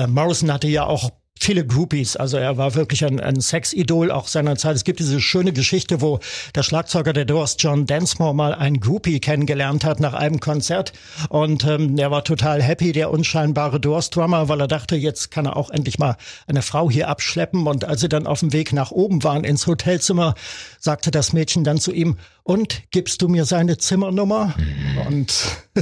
Morrison 0.08 0.52
hatte 0.52 0.68
ja 0.68 0.86
auch 0.86 1.12
viele 1.40 1.66
Groupies. 1.66 2.16
Also 2.16 2.38
er 2.38 2.58
war 2.58 2.76
wirklich 2.76 3.04
ein, 3.06 3.20
ein 3.20 3.42
Sexidol 3.42 4.12
auch 4.12 4.28
seiner 4.28 4.56
Zeit. 4.56 4.76
Es 4.76 4.84
gibt 4.84 5.00
diese 5.00 5.20
schöne 5.20 5.54
Geschichte, 5.54 6.02
wo 6.02 6.20
der 6.56 6.64
Schlagzeuger 6.64 7.14
der 7.14 7.26
Doors, 7.26 7.58
John 7.60 7.86
Densmore, 7.86 8.34
mal 8.34 8.54
einen 8.54 8.80
Groupie 8.80 9.20
kennengelernt 9.20 9.84
hat 9.84 10.00
nach 10.00 10.14
einem 10.14 10.40
Konzert. 10.40 10.94
Und 11.30 11.66
ähm, 11.66 11.98
er 11.98 12.12
war 12.12 12.24
total 12.24 12.62
happy, 12.62 12.94
der 12.94 13.12
unscheinbare 13.12 13.80
Doors-Drummer, 13.80 14.50
weil 14.50 14.62
er 14.62 14.68
dachte, 14.68 14.96
jetzt 14.96 15.32
kann 15.32 15.46
er 15.46 15.58
auch 15.58 15.70
endlich 15.70 16.00
mal 16.00 16.18
eine 16.48 16.62
Frau 16.62 16.90
hier 16.90 17.10
abschleppen. 17.10 17.68
Und 17.68 17.86
als 17.86 18.02
sie 18.02 18.10
dann 18.10 18.28
auf 18.28 18.40
dem 18.40 18.54
Weg 18.54 18.74
nach 18.74 18.92
oben 18.92 19.24
waren 19.24 19.44
ins 19.44 19.68
Hotelzimmer, 19.68 20.36
sagte 20.80 21.12
das 21.12 21.34
Mädchen 21.34 21.64
dann 21.64 21.80
zu 21.80 21.92
ihm, 21.92 22.18
und 22.46 22.84
gibst 22.92 23.24
du 23.24 23.28
mir 23.28 23.44
seine 23.44 23.80
Zimmernummer? 23.80 24.54
Mhm. 24.56 25.08
Und 25.08 25.34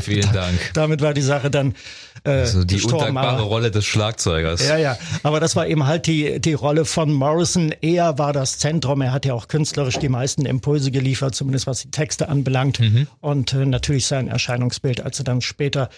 vielen 0.02 0.32
Dank. 0.32 0.72
damit 0.74 1.02
war 1.02 1.14
die 1.14 1.22
Sache 1.22 1.52
dann 1.52 1.76
äh, 2.24 2.31
also 2.31 2.64
die 2.64 2.81
undankbare 2.81 3.44
Rolle 3.44 3.72
des 3.72 3.86
Schlagzeugers. 3.86 4.68
Ja, 4.68 4.78
ja. 4.78 4.98
Aber 5.24 5.40
das 5.40 5.56
war 5.56 5.68
eben 5.68 5.86
halt 5.86 6.08
die, 6.08 6.40
die 6.40 6.54
Rolle 6.54 6.86
von 6.86 7.12
Morrison. 7.12 7.74
Er 7.81 8.18
war 8.18 8.34
das 8.34 8.60
Zentrum. 8.60 9.02
Er 9.02 9.12
hat 9.12 9.25
ja 9.25 9.34
auch 9.34 9.48
künstlerisch 9.48 10.00
die 10.00 10.10
meisten 10.10 10.46
Impulse 10.46 10.92
geliefert, 10.92 11.36
zumindest 11.36 11.68
was 11.68 11.81
die 11.81 11.92
Texte 11.92 12.30
anbelangt. 12.30 12.80
Mhm. 12.80 13.08
Und 13.20 13.54
äh, 13.54 13.66
natürlich 13.66 14.08
sein 14.08 14.28
Erscheinungsbild, 14.28 15.02
als 15.02 15.20
er 15.20 15.25
dann 15.25 15.42
später 15.42 15.90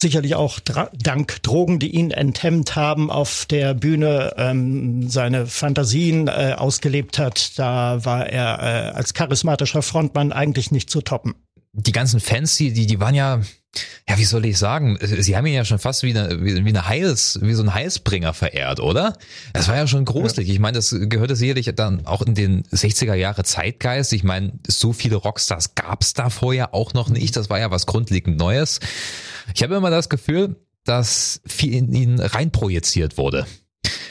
sicherlich 0.00 0.34
auch 0.36 0.60
dank 0.60 1.42
Drogen, 1.42 1.78
die 1.78 1.90
ihn 1.90 2.10
enthemmt 2.10 2.76
haben, 2.76 3.10
auf 3.10 3.46
der 3.46 3.74
Bühne 3.74 4.32
ähm, 4.36 5.08
seine 5.08 5.46
Fantasien 5.46 6.28
äh, 6.28 6.54
ausgelebt 6.56 7.18
hat. 7.18 7.58
Da 7.58 8.04
war 8.04 8.28
er 8.28 8.58
äh, 8.60 8.96
als 8.96 9.14
charismatischer 9.14 9.82
Frontmann 9.82 10.32
eigentlich 10.32 10.70
nicht 10.70 10.90
zu 10.90 11.02
toppen. 11.02 11.34
Die 11.72 11.92
ganzen 11.92 12.20
Fans, 12.20 12.56
die, 12.56 12.72
die 12.72 13.00
waren 13.00 13.14
ja 13.14 13.40
ja, 14.08 14.16
wie 14.16 14.24
soll 14.24 14.46
ich 14.46 14.58
sagen? 14.58 14.98
Sie 15.00 15.36
haben 15.36 15.46
ihn 15.46 15.54
ja 15.54 15.64
schon 15.64 15.78
fast 15.78 16.02
wie 16.02 16.16
eine, 16.16 16.42
wie, 16.42 16.64
wie 16.64 16.68
eine 16.68 16.88
Heils, 16.88 17.38
wie 17.42 17.52
so 17.52 17.62
ein 17.62 17.74
Heilsbringer 17.74 18.32
verehrt, 18.32 18.80
oder? 18.80 19.16
Das 19.52 19.68
war 19.68 19.76
ja 19.76 19.86
schon 19.86 20.04
gruselig. 20.04 20.48
Ich 20.48 20.58
meine, 20.58 20.76
das 20.78 20.96
gehörte 20.98 21.36
sicherlich 21.36 21.70
dann 21.74 22.06
auch 22.06 22.22
in 22.22 22.34
den 22.34 22.62
60er 22.64 23.14
Jahre 23.14 23.44
Zeitgeist. 23.44 24.12
Ich 24.12 24.24
meine, 24.24 24.54
so 24.66 24.92
viele 24.92 25.16
Rockstars 25.16 25.74
gab's 25.74 26.14
da 26.14 26.30
vorher 26.30 26.74
auch 26.74 26.94
noch 26.94 27.10
nicht. 27.10 27.36
Das 27.36 27.50
war 27.50 27.58
ja 27.58 27.70
was 27.70 27.86
grundlegend 27.86 28.38
Neues. 28.38 28.80
Ich 29.54 29.62
habe 29.62 29.74
immer 29.74 29.90
das 29.90 30.08
Gefühl, 30.08 30.56
dass 30.84 31.42
viel 31.46 31.74
in 31.74 31.92
ihn 31.92 32.20
reinprojiziert 32.20 33.18
wurde 33.18 33.46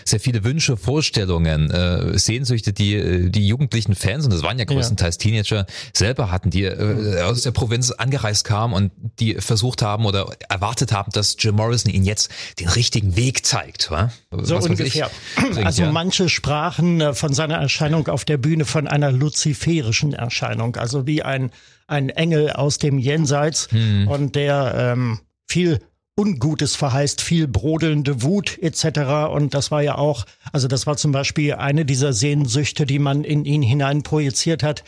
sehr 0.07 0.19
viele 0.19 0.43
Wünsche, 0.43 0.77
Vorstellungen, 0.77 1.69
äh, 1.71 2.17
Sehnsüchte, 2.17 2.73
die 2.73 2.95
äh, 2.95 3.29
die 3.29 3.47
jugendlichen 3.47 3.95
Fans, 3.95 4.25
und 4.25 4.33
das 4.33 4.43
waren 4.43 4.57
ja 4.59 4.65
größtenteils 4.65 5.15
ja. 5.15 5.19
Teenager, 5.19 5.65
selber 5.93 6.31
hatten, 6.31 6.49
die 6.49 6.63
äh, 6.63 7.21
aus 7.21 7.41
der 7.41 7.51
Provinz 7.51 7.91
angereist 7.91 8.43
kamen 8.43 8.73
und 8.73 8.91
die 9.19 9.35
versucht 9.35 9.81
haben 9.81 10.05
oder 10.05 10.29
erwartet 10.49 10.91
haben, 10.91 11.11
dass 11.11 11.35
Jim 11.39 11.55
Morrison 11.55 11.91
ihnen 11.91 12.05
jetzt 12.05 12.31
den 12.59 12.69
richtigen 12.69 13.15
Weg 13.15 13.45
zeigt. 13.45 13.91
Wa? 13.91 14.11
So 14.31 14.55
Was 14.55 14.65
ungefähr. 14.67 15.09
Bringt, 15.35 15.65
also 15.65 15.83
ja. 15.83 15.91
manche 15.91 16.29
sprachen 16.29 17.01
äh, 17.01 17.13
von 17.13 17.33
seiner 17.33 17.55
Erscheinung 17.55 18.07
auf 18.07 18.25
der 18.25 18.37
Bühne 18.37 18.65
von 18.65 18.87
einer 18.87 19.11
luziferischen 19.11 20.13
Erscheinung, 20.13 20.75
also 20.75 21.05
wie 21.05 21.23
ein 21.23 21.51
ein 21.87 22.09
Engel 22.09 22.51
aus 22.51 22.79
dem 22.79 22.97
Jenseits 22.97 23.69
hm. 23.71 24.07
und 24.07 24.35
der 24.35 24.73
ähm, 24.75 25.21
viel 25.47 25.79
Ungutes 26.17 26.75
verheißt, 26.75 27.21
viel 27.21 27.47
brodelnde 27.47 28.23
Wut 28.23 28.57
etc. 28.59 29.29
Und 29.31 29.53
das 29.53 29.69
war 29.69 29.83
ja 29.83 29.97
auch, 29.97 30.25
also 30.51 30.67
das 30.67 30.87
war 30.87 30.97
zum 30.97 31.11
Beispiel 31.11 31.53
eine 31.53 31.85
dieser 31.85 32.11
Sehnsüchte, 32.11 32.85
die 32.85 32.99
man 32.99 33.23
in 33.23 33.45
ihn 33.45 33.61
hinein 33.61 34.01
projiziert 34.01 34.63
hat. 34.63 34.83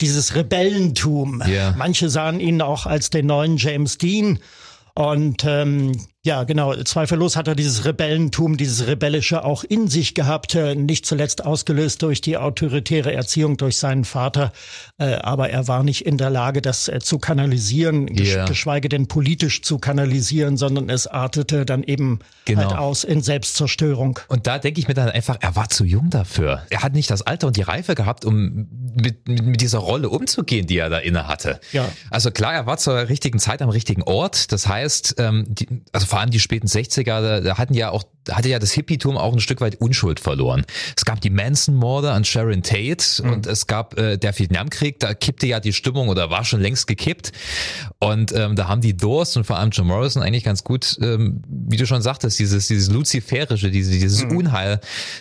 Dieses 0.00 0.34
Rebellentum. 0.34 1.42
Yeah. 1.46 1.74
Manche 1.76 2.08
sahen 2.08 2.40
ihn 2.40 2.62
auch 2.62 2.86
als 2.86 3.10
den 3.10 3.26
neuen 3.26 3.58
James 3.58 3.98
Dean. 3.98 4.38
Und 4.94 5.44
ähm, 5.46 5.92
ja, 6.24 6.44
genau. 6.44 6.74
Zweifellos 6.76 7.34
hat 7.34 7.48
er 7.48 7.56
dieses 7.56 7.84
Rebellentum, 7.84 8.56
dieses 8.56 8.86
Rebellische 8.86 9.44
auch 9.44 9.64
in 9.64 9.88
sich 9.88 10.14
gehabt, 10.14 10.54
äh, 10.54 10.76
nicht 10.76 11.04
zuletzt 11.04 11.44
ausgelöst 11.44 12.00
durch 12.02 12.20
die 12.20 12.36
autoritäre 12.36 13.12
Erziehung 13.12 13.56
durch 13.56 13.76
seinen 13.76 14.04
Vater. 14.04 14.52
Äh, 14.98 15.14
aber 15.16 15.50
er 15.50 15.66
war 15.66 15.82
nicht 15.82 16.06
in 16.06 16.18
der 16.18 16.30
Lage, 16.30 16.62
das 16.62 16.86
äh, 16.86 17.00
zu 17.00 17.18
kanalisieren, 17.18 18.06
yeah. 18.06 18.44
geschweige 18.44 18.88
denn 18.88 19.08
politisch 19.08 19.62
zu 19.62 19.78
kanalisieren, 19.78 20.56
sondern 20.56 20.90
es 20.90 21.08
artete 21.08 21.66
dann 21.66 21.82
eben 21.82 22.20
genau. 22.44 22.68
halt 22.68 22.78
aus 22.78 23.02
in 23.02 23.20
Selbstzerstörung. 23.20 24.20
Und 24.28 24.46
da 24.46 24.58
denke 24.58 24.78
ich 24.78 24.86
mir 24.86 24.94
dann 24.94 25.08
einfach, 25.08 25.38
er 25.40 25.56
war 25.56 25.70
zu 25.70 25.84
jung 25.84 26.08
dafür. 26.10 26.62
Er 26.70 26.84
hat 26.84 26.92
nicht 26.92 27.10
das 27.10 27.22
Alter 27.22 27.48
und 27.48 27.56
die 27.56 27.62
Reife 27.62 27.96
gehabt, 27.96 28.24
um 28.24 28.68
mit, 28.94 29.26
mit, 29.26 29.42
mit 29.42 29.60
dieser 29.60 29.78
Rolle 29.78 30.08
umzugehen, 30.08 30.68
die 30.68 30.78
er 30.78 30.88
da 30.88 30.98
inne 30.98 31.26
hatte. 31.26 31.58
Ja. 31.72 31.88
Also 32.10 32.30
klar, 32.30 32.54
er 32.54 32.66
war 32.66 32.78
zur 32.78 33.08
richtigen 33.08 33.40
Zeit 33.40 33.60
am 33.60 33.70
richtigen 33.70 34.02
Ort. 34.02 34.52
Das 34.52 34.68
heißt, 34.68 35.16
ähm, 35.18 35.46
die, 35.48 35.82
also 35.90 36.11
vor 36.12 36.20
allem 36.20 36.30
die 36.30 36.40
späten 36.40 36.66
60er, 36.66 37.40
da, 37.40 37.56
hatten 37.56 37.72
ja 37.72 37.88
auch 37.88 38.02
hatte 38.30 38.48
ja 38.48 38.58
das 38.58 38.72
Hippietum 38.72 39.16
auch 39.16 39.32
ein 39.32 39.40
Stück 39.40 39.60
weit 39.60 39.76
Unschuld 39.80 40.20
verloren. 40.20 40.64
Es 40.96 41.04
gab 41.04 41.20
die 41.20 41.30
Manson-Morde 41.30 42.12
an 42.12 42.24
Sharon 42.24 42.62
Tate 42.62 43.04
mhm. 43.22 43.32
und 43.32 43.46
es 43.46 43.66
gab 43.66 43.98
äh, 43.98 44.16
der 44.16 44.38
Vietnamkrieg, 44.38 45.00
da 45.00 45.14
kippte 45.14 45.46
ja 45.46 45.60
die 45.60 45.72
Stimmung 45.72 46.08
oder 46.08 46.30
war 46.30 46.44
schon 46.44 46.60
längst 46.60 46.86
gekippt. 46.86 47.32
Und 47.98 48.32
ähm, 48.32 48.56
da 48.56 48.68
haben 48.68 48.80
die 48.80 48.96
Doors 48.96 49.36
und 49.36 49.44
vor 49.44 49.58
allem 49.58 49.70
Jim 49.70 49.86
Morrison 49.86 50.22
eigentlich 50.22 50.44
ganz 50.44 50.64
gut, 50.64 50.96
ähm, 51.00 51.42
wie 51.48 51.76
du 51.76 51.86
schon 51.86 52.02
sagtest, 52.02 52.38
dieses, 52.38 52.68
dieses 52.68 52.90
Luziferische, 52.90 53.70
dieses, 53.70 53.92
dieses 53.92 54.24
mhm. 54.24 54.36
Unheil 54.36 54.80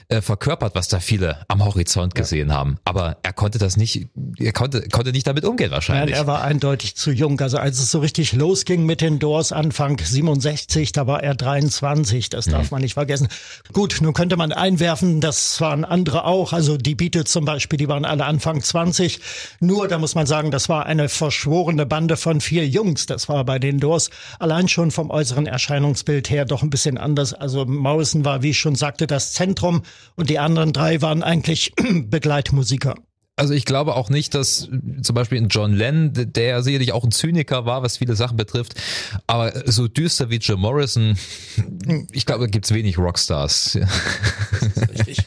äh, 0.09 0.21
verkörpert, 0.21 0.75
was 0.75 0.87
da 0.87 0.99
viele 0.99 1.45
am 1.47 1.63
Horizont 1.63 2.13
ja. 2.15 2.21
gesehen 2.21 2.53
haben. 2.53 2.77
Aber 2.83 3.17
er 3.23 3.33
konnte 3.33 3.57
das 3.57 3.77
nicht, 3.77 4.07
er 4.37 4.53
konnte, 4.53 4.87
konnte 4.89 5.11
nicht 5.11 5.27
damit 5.27 5.45
umgehen 5.45 5.71
wahrscheinlich. 5.71 6.15
Nein, 6.15 6.23
er 6.23 6.27
war 6.27 6.43
eindeutig 6.43 6.95
zu 6.95 7.11
jung. 7.11 7.39
Also 7.39 7.57
als 7.57 7.79
es 7.79 7.91
so 7.91 7.99
richtig 7.99 8.33
losging 8.33 8.85
mit 8.85 9.01
den 9.01 9.19
Doors 9.19 9.51
Anfang 9.51 9.99
67, 9.99 10.91
da 10.91 11.07
war 11.07 11.23
er 11.23 11.35
23, 11.35 12.29
das 12.29 12.45
darf 12.45 12.63
mhm. 12.63 12.67
man 12.71 12.81
nicht 12.81 12.90
vergessen. 12.93 13.27
Gut, 13.73 13.99
nun 14.01 14.13
könnte 14.13 14.37
man 14.37 14.51
einwerfen, 14.51 15.21
das 15.21 15.59
waren 15.61 15.85
andere 15.85 16.25
auch, 16.25 16.53
also 16.53 16.77
die 16.77 16.95
Beatles 16.95 17.31
zum 17.31 17.45
Beispiel, 17.45 17.77
die 17.77 17.87
waren 17.87 18.05
alle 18.05 18.25
Anfang 18.25 18.61
20. 18.61 19.19
Nur, 19.59 19.87
da 19.87 19.97
muss 19.97 20.15
man 20.15 20.25
sagen, 20.25 20.51
das 20.51 20.69
war 20.69 20.85
eine 20.85 21.09
verschworene 21.09 21.85
Bande 21.85 22.17
von 22.17 22.41
vier 22.41 22.67
Jungs. 22.67 23.05
Das 23.05 23.29
war 23.29 23.43
bei 23.45 23.59
den 23.59 23.79
Doors 23.79 24.09
allein 24.39 24.67
schon 24.67 24.91
vom 24.91 25.09
äußeren 25.09 25.47
Erscheinungsbild 25.47 26.29
her 26.29 26.45
doch 26.45 26.63
ein 26.63 26.69
bisschen 26.69 26.97
anders. 26.97 27.33
Also 27.33 27.65
Morrison 27.65 28.25
war, 28.25 28.41
wie 28.43 28.51
ich 28.51 28.59
schon 28.59 28.75
sagte, 28.75 29.07
das 29.07 29.33
Zentrum 29.33 29.83
und 30.15 30.29
die 30.29 30.39
anderen 30.39 30.73
drei 30.73 31.01
waren 31.01 31.23
eigentlich 31.23 31.73
Begleitmusiker. 32.03 32.95
Also 33.41 33.55
ich 33.55 33.65
glaube 33.65 33.95
auch 33.95 34.11
nicht, 34.11 34.35
dass 34.35 34.69
zum 35.01 35.15
Beispiel 35.15 35.39
in 35.39 35.47
John 35.47 35.73
Lennon, 35.73 36.11
der 36.13 36.61
sicherlich 36.61 36.91
auch 36.91 37.03
ein 37.03 37.09
Zyniker 37.09 37.65
war, 37.65 37.81
was 37.81 37.97
viele 37.97 38.15
Sachen 38.15 38.37
betrifft, 38.37 38.75
aber 39.25 39.51
so 39.65 39.87
düster 39.87 40.29
wie 40.29 40.35
Jim 40.35 40.59
Morrison, 40.59 41.17
ich 42.11 42.27
glaube, 42.27 42.41
da 42.41 42.51
gibt's 42.51 42.71
wenig 42.71 42.99
Rockstars. 42.99 43.79
Richtig. 44.95 45.23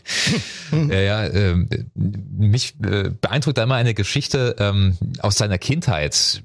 ja, 0.71 1.01
ja, 1.01 1.25
äh, 1.25 1.57
mich 1.97 2.77
äh, 2.85 3.11
beeindruckt 3.21 3.59
einmal 3.59 3.81
eine 3.81 3.95
Geschichte 3.95 4.55
ähm, 4.61 4.97
aus 5.19 5.35
seiner 5.35 5.59
Kindheit, 5.59 6.45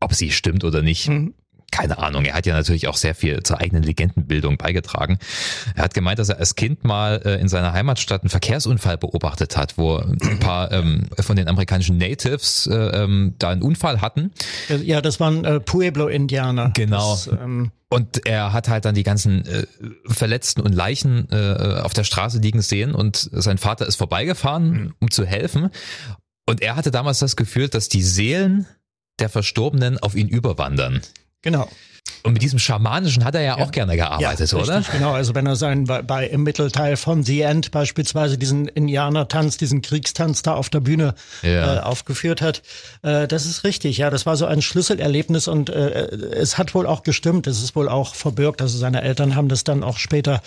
ob 0.00 0.14
sie 0.14 0.30
stimmt 0.30 0.64
oder 0.64 0.80
nicht. 0.80 1.10
Mhm 1.10 1.34
keine 1.74 1.98
Ahnung, 1.98 2.24
er 2.24 2.34
hat 2.34 2.46
ja 2.46 2.54
natürlich 2.54 2.86
auch 2.86 2.96
sehr 2.96 3.16
viel 3.16 3.42
zur 3.42 3.60
eigenen 3.60 3.82
Legendenbildung 3.82 4.58
beigetragen. 4.58 5.18
Er 5.74 5.82
hat 5.82 5.92
gemeint, 5.92 6.20
dass 6.20 6.28
er 6.28 6.38
als 6.38 6.54
Kind 6.54 6.84
mal 6.84 7.20
äh, 7.24 7.40
in 7.40 7.48
seiner 7.48 7.72
Heimatstadt 7.72 8.22
einen 8.22 8.30
Verkehrsunfall 8.30 8.96
beobachtet 8.96 9.56
hat, 9.56 9.76
wo 9.76 9.96
ein 9.96 10.38
paar 10.38 10.70
ähm, 10.70 11.08
von 11.18 11.34
den 11.34 11.48
amerikanischen 11.48 11.98
Natives 11.98 12.68
äh, 12.68 12.74
ähm, 12.74 13.34
da 13.40 13.50
einen 13.50 13.62
Unfall 13.62 14.00
hatten. 14.00 14.30
Ja, 14.68 15.00
das 15.00 15.18
waren 15.18 15.44
äh, 15.44 15.58
Pueblo-Indianer. 15.58 16.70
Genau. 16.74 17.10
Das, 17.10 17.26
ähm 17.26 17.72
und 17.88 18.24
er 18.24 18.52
hat 18.52 18.68
halt 18.68 18.84
dann 18.84 18.94
die 18.94 19.02
ganzen 19.02 19.44
äh, 19.44 19.66
Verletzten 20.06 20.60
und 20.60 20.74
Leichen 20.74 21.28
äh, 21.32 21.80
auf 21.82 21.92
der 21.92 22.04
Straße 22.04 22.38
liegen 22.38 22.62
sehen 22.62 22.94
und 22.94 23.28
sein 23.32 23.58
Vater 23.58 23.86
ist 23.86 23.96
vorbeigefahren, 23.96 24.70
mhm. 24.70 24.94
um 25.00 25.10
zu 25.10 25.26
helfen. 25.26 25.70
Und 26.46 26.62
er 26.62 26.76
hatte 26.76 26.92
damals 26.92 27.18
das 27.18 27.34
Gefühl, 27.34 27.68
dass 27.68 27.88
die 27.88 28.02
Seelen 28.02 28.66
der 29.18 29.28
Verstorbenen 29.28 29.98
auf 29.98 30.14
ihn 30.14 30.28
überwandern. 30.28 31.02
Genau. 31.44 31.68
Und 32.22 32.32
mit 32.32 32.42
diesem 32.42 32.58
Schamanischen 32.58 33.24
hat 33.24 33.34
er 33.34 33.42
ja, 33.42 33.58
ja. 33.58 33.64
auch 33.64 33.70
gerne 33.70 33.96
gearbeitet, 33.96 34.50
ja, 34.50 34.58
oder? 34.58 34.82
Genau, 34.92 35.12
also 35.12 35.34
wenn 35.34 35.46
er 35.46 35.56
sein 35.56 35.84
bei, 35.84 36.00
bei, 36.00 36.26
im 36.26 36.42
Mittelteil 36.42 36.96
von 36.96 37.22
The 37.22 37.42
End 37.42 37.70
beispielsweise 37.70 38.38
diesen 38.38 38.66
Indianertanz, 38.66 39.58
diesen 39.58 39.82
Kriegstanz 39.82 40.42
da 40.42 40.54
auf 40.54 40.70
der 40.70 40.80
Bühne 40.80 41.14
ja. 41.42 41.76
äh, 41.76 41.80
aufgeführt 41.80 42.40
hat, 42.40 42.62
äh, 43.02 43.28
das 43.28 43.44
ist 43.44 43.64
richtig. 43.64 43.98
Ja, 43.98 44.08
das 44.08 44.24
war 44.24 44.36
so 44.36 44.46
ein 44.46 44.62
Schlüsselerlebnis 44.62 45.48
und 45.48 45.68
äh, 45.68 46.08
es 46.32 46.56
hat 46.56 46.74
wohl 46.74 46.86
auch 46.86 47.02
gestimmt. 47.02 47.46
Es 47.46 47.62
ist 47.62 47.76
wohl 47.76 47.90
auch 47.90 48.14
verbürgt. 48.14 48.62
Also 48.62 48.78
seine 48.78 49.02
Eltern 49.02 49.36
haben 49.36 49.48
das 49.48 49.64
dann 49.64 49.82
auch 49.82 49.98
später 49.98 50.40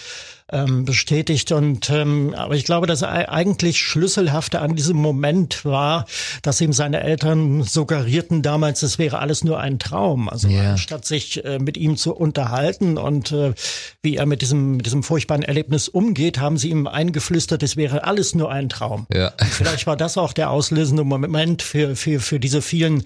ähm, 0.52 0.86
bestätigt. 0.86 1.52
Und 1.52 1.90
ähm, 1.90 2.34
aber 2.38 2.56
ich 2.56 2.66
glaube, 2.66 2.88
das 2.88 3.04
eigentlich 3.04 3.80
Schlüsselhafte 3.80 4.60
an 4.62 4.76
diesem 4.76 4.98
Moment 4.98 5.66
war, 5.66 6.06
dass 6.42 6.62
ihm 6.62 6.74
seine 6.74 7.02
Eltern 7.02 7.64
suggerierten 7.64 8.42
damals, 8.42 8.84
es 8.84 8.98
wäre 8.98 9.20
alles 9.20 9.44
nur 9.44 9.60
ein 9.60 9.80
Traum. 9.80 10.30
Also 10.30 10.48
yeah. 10.48 10.78
statt 10.78 11.06
sich 11.06 11.44
äh, 11.44 11.60
mit 11.60 11.78
ihm 11.78 11.98
zu 11.98 12.16
unterhalten 12.16 12.98
und 12.98 13.32
äh, 13.32 13.54
wie 14.02 14.16
er 14.16 14.26
mit 14.26 14.42
diesem 14.42 14.78
mit 14.78 14.86
diesem 14.86 15.04
furchtbaren 15.04 15.44
Erlebnis 15.44 15.90
umgeht, 15.90 16.40
haben 16.40 16.58
sie 16.58 16.70
ihm 16.70 16.88
eingeflüstert, 16.88 17.64
es 17.64 17.76
wäre 17.76 18.04
alles 18.04 18.36
nur 18.36 18.52
ein 18.52 18.70
Traum. 18.70 19.08
Ja. 19.14 19.34
vielleicht 19.38 19.88
war 19.88 19.98
das 19.98 20.18
auch 20.18 20.34
der 20.34 20.50
auslösende 20.50 21.04
Moment 21.04 21.62
für 21.62 21.96
für 21.96 22.20
für 22.20 22.40
diese 22.40 22.62
vielen 22.62 23.04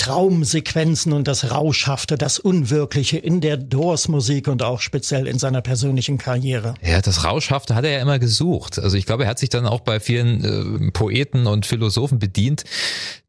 Traumsequenzen 0.00 1.12
und 1.12 1.28
das 1.28 1.50
Rauschhafte, 1.50 2.16
das 2.16 2.38
Unwirkliche 2.38 3.18
in 3.18 3.42
der 3.42 3.58
Doors-Musik 3.58 4.48
und 4.48 4.62
auch 4.62 4.80
speziell 4.80 5.26
in 5.26 5.38
seiner 5.38 5.60
persönlichen 5.60 6.16
Karriere. 6.16 6.72
Ja, 6.82 7.02
das 7.02 7.24
Rauschhafte 7.24 7.74
hat 7.74 7.84
er 7.84 7.90
ja 7.90 8.00
immer 8.00 8.18
gesucht. 8.18 8.78
Also 8.78 8.96
ich 8.96 9.04
glaube, 9.04 9.24
er 9.24 9.28
hat 9.28 9.38
sich 9.38 9.50
dann 9.50 9.66
auch 9.66 9.80
bei 9.80 10.00
vielen 10.00 10.86
äh, 10.86 10.90
Poeten 10.90 11.46
und 11.46 11.66
Philosophen 11.66 12.18
bedient, 12.18 12.64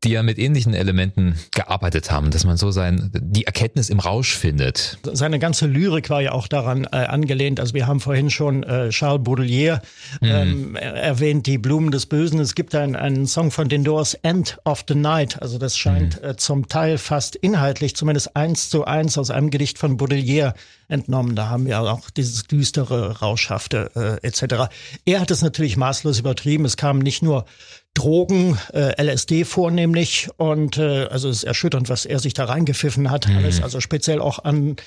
die 0.04 0.12
ja 0.12 0.24
mit 0.24 0.40
ähnlichen 0.40 0.74
Elementen 0.74 1.36
gearbeitet 1.54 2.12
haben, 2.12 2.32
dass 2.32 2.44
man 2.44 2.58
so 2.58 2.72
sein, 2.72 3.12
die 3.14 3.46
Erkenntnis 3.46 3.90
im 3.90 4.00
Rausch 4.00 4.36
findet. 4.36 4.98
Seine 5.14 5.38
ganze 5.38 5.68
Lyrik 5.68 6.10
war 6.10 6.22
ja 6.22 6.32
auch 6.32 6.48
daran 6.48 6.86
äh, 6.86 6.98
angelehnt. 6.98 7.60
Also 7.60 7.76
wir 7.76 7.86
haben 7.86 8.00
vorhin 8.00 8.32
schon 8.32 8.64
äh, 8.64 8.90
Charles 8.90 9.24
Baudelaire 9.24 9.82
mhm. 10.20 10.28
ähm, 10.28 10.76
erwähnt, 10.76 11.46
die 11.46 11.60
Blumen 11.60 11.92
des 11.92 12.08
Bösen. 12.08 12.40
Es 12.40 12.56
gibt 12.56 12.74
einen, 12.74 12.96
einen 12.96 13.28
Song 13.28 13.52
von 13.52 13.70
den 13.70 13.84
Doors, 13.84 14.16
End 14.16 14.58
of 14.66 14.86
the 14.88 14.96
Night. 14.96 15.42
Also 15.42 15.60
das 15.60 15.78
scheint 15.78 16.22
mhm. 16.22 16.30
äh, 16.30 16.36
zum 16.36 16.68
Teil 16.68 16.98
fast 16.98 17.36
inhaltlich, 17.36 17.96
zumindest 17.96 18.36
eins 18.36 18.70
zu 18.70 18.86
eins 18.86 19.18
aus 19.20 19.30
einem 19.30 19.52
Gedicht 19.52 19.78
von 19.78 19.98
Baudelaire 19.98 20.56
entnommen. 20.88 21.36
Da 21.36 21.48
haben 21.50 21.66
wir 21.66 21.80
auch 21.80 22.10
dieses 22.10 22.44
düstere, 22.44 23.20
rauschhafte 23.20 24.20
äh, 24.24 24.28
etc. 24.28 24.72
Er 25.06 25.22
hat 25.22 25.32
es 25.32 25.42
natürlich 25.42 25.78
maßlos 25.78 26.20
übertrieben. 26.20 26.66
Es 26.66 26.78
kamen 26.78 27.00
nicht 27.00 27.22
nur 27.22 27.46
Drogen, 27.94 28.58
äh, 28.74 29.02
LSD 29.02 29.44
vornehmlich 29.44 30.30
und 30.38 30.78
äh, 30.78 31.06
also 31.06 31.30
es 31.30 31.38
ist 31.38 31.44
erschütternd, 31.44 31.90
was 31.90 32.06
er 32.06 32.20
sich 32.20 32.34
da 32.34 32.46
reingepfiffen 32.46 33.12
hat. 33.12 33.28
Mhm. 33.28 33.38
Alles, 33.38 33.62
also 33.62 33.82
speziell 33.82 34.22
auch 34.22 34.44
an 34.44 34.78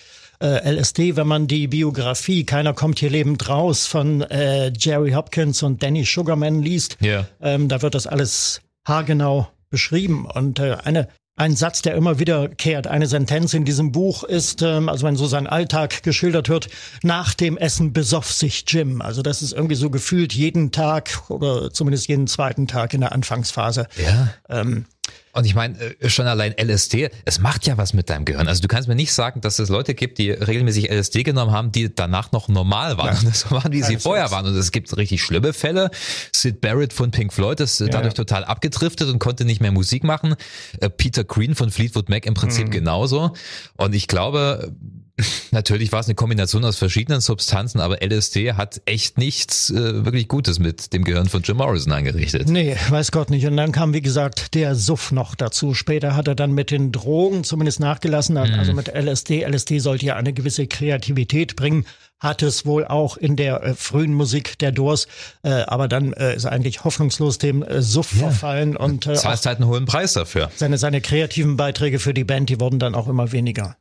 äh, 0.40 0.70
LSD, 0.72 1.16
wenn 1.16 1.26
man 1.26 1.46
die 1.46 1.68
Biografie 1.68 2.44
Keiner 2.44 2.72
kommt 2.72 2.98
hier 2.98 3.10
lebend 3.10 3.48
raus 3.48 3.86
von 3.86 4.22
äh, 4.22 4.72
Jerry 4.76 5.12
Hopkins 5.12 5.62
und 5.62 5.82
Danny 5.82 6.04
Sugarman 6.04 6.62
liest, 6.62 6.96
yeah. 7.02 7.26
ähm, 7.40 7.68
da 7.68 7.82
wird 7.82 7.94
das 7.94 8.06
alles 8.06 8.62
haargenau 8.86 9.48
beschrieben. 9.70 10.26
Und 10.26 10.58
äh, 10.58 10.76
eine 10.84 11.08
ein 11.36 11.56
Satz, 11.56 11.82
der 11.82 11.94
immer 11.96 12.18
wieder 12.18 12.48
kehrt, 12.48 12.86
eine 12.86 13.06
Sentenz 13.06 13.54
in 13.54 13.64
diesem 13.64 13.90
Buch 13.90 14.22
ist, 14.22 14.62
ähm, 14.62 14.88
also 14.88 15.06
wenn 15.06 15.16
so 15.16 15.26
sein 15.26 15.46
Alltag 15.46 16.02
geschildert 16.02 16.48
wird, 16.48 16.68
nach 17.02 17.34
dem 17.34 17.56
Essen 17.56 17.92
besoff 17.92 18.32
sich 18.32 18.64
Jim. 18.68 19.02
Also 19.02 19.22
das 19.22 19.42
ist 19.42 19.52
irgendwie 19.52 19.74
so 19.74 19.90
gefühlt 19.90 20.32
jeden 20.32 20.70
Tag 20.70 21.28
oder 21.28 21.72
zumindest 21.72 22.06
jeden 22.08 22.28
zweiten 22.28 22.68
Tag 22.68 22.94
in 22.94 23.00
der 23.00 23.12
Anfangsphase. 23.12 23.88
Ja. 24.02 24.28
Ähm, 24.48 24.86
und 25.34 25.44
ich 25.44 25.54
meine, 25.54 25.78
äh, 25.80 26.08
schon 26.08 26.26
allein 26.26 26.54
LSD, 26.56 27.10
es 27.24 27.40
macht 27.40 27.66
ja 27.66 27.76
was 27.76 27.92
mit 27.92 28.08
deinem 28.08 28.24
Gehirn. 28.24 28.46
Also 28.46 28.62
du 28.62 28.68
kannst 28.68 28.88
mir 28.88 28.94
nicht 28.94 29.12
sagen, 29.12 29.40
dass 29.40 29.58
es 29.58 29.68
Leute 29.68 29.94
gibt, 29.94 30.18
die 30.18 30.30
regelmäßig 30.30 30.90
LSD 30.90 31.24
genommen 31.24 31.52
haben, 31.52 31.72
die 31.72 31.94
danach 31.94 32.32
noch 32.32 32.48
normal 32.48 32.96
waren. 32.96 33.16
Ja. 33.24 33.32
So 33.34 33.50
waren, 33.50 33.72
wie 33.72 33.82
sie 33.82 33.98
vorher 33.98 34.30
waren. 34.30 34.46
Und 34.46 34.54
es 34.54 34.70
gibt 34.70 34.96
richtig 34.96 35.20
schlimme 35.20 35.52
Fälle. 35.52 35.90
Sid 36.32 36.60
Barrett 36.60 36.92
von 36.92 37.10
Pink 37.10 37.32
Floyd 37.32 37.58
ist 37.58 37.80
ja. 37.80 37.88
dadurch 37.88 38.14
total 38.14 38.44
abgedriftet 38.44 39.08
und 39.08 39.18
konnte 39.18 39.44
nicht 39.44 39.60
mehr 39.60 39.72
Musik 39.72 40.04
machen. 40.04 40.36
Äh, 40.80 40.88
Peter 40.88 41.24
Green 41.24 41.56
von 41.56 41.70
Fleetwood 41.70 42.08
Mac 42.08 42.26
im 42.26 42.34
Prinzip 42.34 42.68
mhm. 42.68 42.70
genauso. 42.70 43.32
Und 43.76 43.94
ich 43.94 44.06
glaube, 44.06 44.72
Natürlich 45.52 45.92
war 45.92 46.00
es 46.00 46.06
eine 46.06 46.14
Kombination 46.16 46.64
aus 46.64 46.76
verschiedenen 46.76 47.20
Substanzen, 47.20 47.80
aber 47.80 48.02
LSD 48.02 48.54
hat 48.54 48.82
echt 48.84 49.18
nichts 49.18 49.70
äh, 49.70 50.04
wirklich 50.04 50.26
Gutes 50.26 50.58
mit 50.58 50.92
dem 50.92 51.04
Gehirn 51.04 51.28
von 51.28 51.42
Jim 51.42 51.58
Morrison 51.58 51.92
angerichtet. 51.92 52.48
Nee, 52.48 52.76
weiß 52.88 53.12
Gott 53.12 53.30
nicht. 53.30 53.46
Und 53.46 53.56
dann 53.56 53.70
kam, 53.70 53.94
wie 53.94 54.02
gesagt, 54.02 54.54
der 54.54 54.74
Suff 54.74 55.12
noch 55.12 55.34
dazu. 55.36 55.74
Später 55.74 56.16
hat 56.16 56.26
er 56.26 56.34
dann 56.34 56.52
mit 56.52 56.70
den 56.70 56.90
Drogen 56.90 57.44
zumindest 57.44 57.78
nachgelassen, 57.78 58.34
mhm. 58.34 58.58
also 58.58 58.72
mit 58.72 58.88
LSD. 58.88 59.44
LSD 59.44 59.78
sollte 59.78 60.06
ja 60.06 60.16
eine 60.16 60.32
gewisse 60.32 60.66
Kreativität 60.66 61.56
bringen 61.56 61.86
hat 62.20 62.42
es 62.42 62.64
wohl 62.64 62.86
auch 62.86 63.16
in 63.18 63.36
der 63.36 63.62
äh, 63.62 63.74
frühen 63.74 64.14
Musik 64.14 64.58
der 64.58 64.72
Doors, 64.72 65.08
äh, 65.42 65.50
aber 65.50 65.88
dann 65.88 66.14
äh, 66.14 66.34
ist 66.34 66.44
er 66.44 66.52
eigentlich 66.52 66.82
hoffnungslos 66.82 67.38
dem 67.38 67.62
äh, 67.62 67.82
Suff 67.82 68.12
ja. 68.14 68.20
verfallen 68.20 68.76
und 68.76 69.06
äh, 69.06 69.14
zahlst 69.14 69.44
halt 69.44 69.60
einen 69.60 69.68
hohen 69.68 69.84
Preis 69.84 70.14
dafür. 70.14 70.50
Seine 70.56 70.78
seine 70.78 71.02
kreativen 71.02 71.56
Beiträge 71.56 71.98
für 71.98 72.14
die 72.14 72.24
Band, 72.24 72.48
die 72.48 72.60
wurden 72.60 72.78
dann 72.78 72.94
auch 72.94 73.08
immer 73.08 73.32
weniger. 73.32 73.76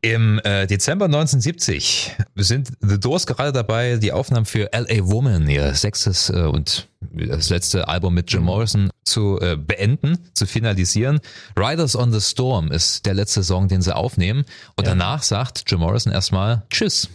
Im 0.00 0.38
äh, 0.44 0.66
Dezember 0.66 1.06
1970 1.06 2.16
sind 2.36 2.72
The 2.80 3.00
Doors 3.00 3.26
gerade 3.26 3.52
dabei, 3.52 3.96
die 3.96 4.12
Aufnahmen 4.12 4.44
für 4.44 4.70
L.A. 4.72 5.06
Woman, 5.06 5.48
ihr 5.48 5.74
sechstes 5.74 6.28
äh, 6.28 6.42
und 6.42 6.88
das 7.12 7.48
letzte 7.48 7.88
Album 7.88 8.14
mit 8.14 8.30
Jim 8.30 8.40
mhm. 8.40 8.46
Morrison, 8.46 8.90
zu 9.04 9.40
äh, 9.40 9.56
beenden, 9.56 10.18
zu 10.34 10.46
finalisieren. 10.46 11.20
Riders 11.58 11.96
on 11.96 12.12
the 12.12 12.20
Storm 12.20 12.70
ist 12.70 13.06
der 13.06 13.14
letzte 13.14 13.42
Song, 13.42 13.68
den 13.68 13.82
sie 13.82 13.94
aufnehmen. 13.94 14.44
Und 14.76 14.84
ja. 14.84 14.90
danach 14.90 15.22
sagt 15.22 15.64
Jim 15.68 15.80
Morrison 15.80 16.12
erstmal 16.12 16.64
Tschüss. 16.70 17.08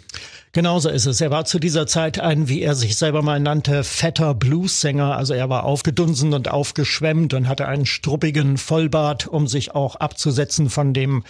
Genauso 0.51 0.89
ist 0.89 1.05
es. 1.05 1.21
Er 1.21 1.29
war 1.29 1.45
zu 1.45 1.59
dieser 1.59 1.85
Zeit 1.85 2.19
ein, 2.19 2.49
wie 2.49 2.63
er 2.63 2.73
sich 2.73 2.97
selber 2.97 3.21
mal 3.21 3.39
nannte, 3.39 3.83
fetter 3.83 4.33
Blues-Sänger. 4.33 5.15
Also 5.15 5.35
er 5.35 5.47
war 5.47 5.63
aufgedunsen 5.63 6.33
und 6.33 6.49
aufgeschwemmt 6.49 7.35
und 7.35 7.47
hatte 7.47 7.67
einen 7.67 7.85
struppigen 7.85 8.57
Vollbart, 8.57 9.27
um 9.27 9.47
sich 9.47 9.75
auch 9.75 9.95
abzusetzen 9.97 10.71
von 10.71 10.95
dem 10.95 11.23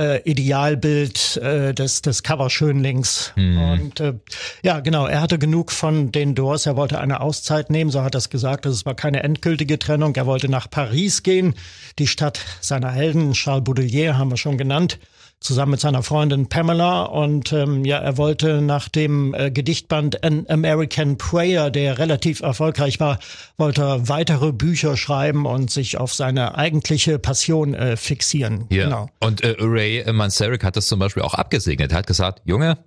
äh, 0.00 0.22
Idealbild 0.22 1.36
äh, 1.36 1.74
des, 1.74 2.00
des 2.00 2.22
Coverschönlings. 2.22 3.32
Mhm. 3.36 3.60
Und 3.60 4.00
äh, 4.00 4.14
ja, 4.62 4.80
genau, 4.80 5.06
er 5.06 5.20
hatte 5.20 5.38
genug 5.38 5.70
von 5.70 6.10
den 6.10 6.34
Doors. 6.34 6.64
Er 6.64 6.76
wollte 6.76 6.98
eine 6.98 7.20
Auszeit 7.20 7.68
nehmen, 7.68 7.90
so 7.90 8.02
hat 8.02 8.14
er 8.14 8.18
es 8.18 8.30
gesagt. 8.30 8.64
Das 8.64 8.86
war 8.86 8.94
keine 8.94 9.22
endgültige 9.22 9.78
Trennung. 9.78 10.16
Er 10.16 10.26
wollte 10.26 10.48
nach 10.48 10.70
Paris 10.70 11.22
gehen, 11.22 11.54
die 11.98 12.06
Stadt 12.06 12.40
seiner 12.60 12.90
Helden. 12.90 13.32
Charles 13.32 13.64
Baudelaire 13.64 14.16
haben 14.16 14.30
wir 14.30 14.38
schon 14.38 14.56
genannt 14.56 14.98
zusammen 15.40 15.72
mit 15.72 15.80
seiner 15.80 16.02
Freundin 16.02 16.48
Pamela. 16.48 17.02
Und 17.04 17.52
ähm, 17.52 17.84
ja, 17.84 17.98
er 17.98 18.16
wollte 18.18 18.60
nach 18.60 18.88
dem 18.88 19.34
äh, 19.34 19.50
Gedichtband 19.50 20.22
An 20.22 20.46
American 20.48 21.16
Prayer, 21.16 21.70
der 21.70 21.98
relativ 21.98 22.40
erfolgreich 22.40 23.00
war, 23.00 23.18
wollte 23.56 23.82
er 23.82 24.08
weitere 24.08 24.52
Bücher 24.52 24.96
schreiben 24.96 25.46
und 25.46 25.70
sich 25.70 25.98
auf 25.98 26.14
seine 26.14 26.56
eigentliche 26.56 27.18
Passion 27.18 27.74
äh, 27.74 27.96
fixieren. 27.96 28.66
Ja. 28.70 28.84
Genau. 28.84 29.08
Und 29.20 29.42
äh, 29.42 29.56
Ray 29.58 30.04
Manzarek 30.12 30.62
hat 30.62 30.76
das 30.76 30.86
zum 30.86 30.98
Beispiel 30.98 31.22
auch 31.22 31.34
abgesegnet. 31.34 31.92
Er 31.92 31.98
hat 31.98 32.06
gesagt, 32.06 32.42
Junge, 32.44 32.78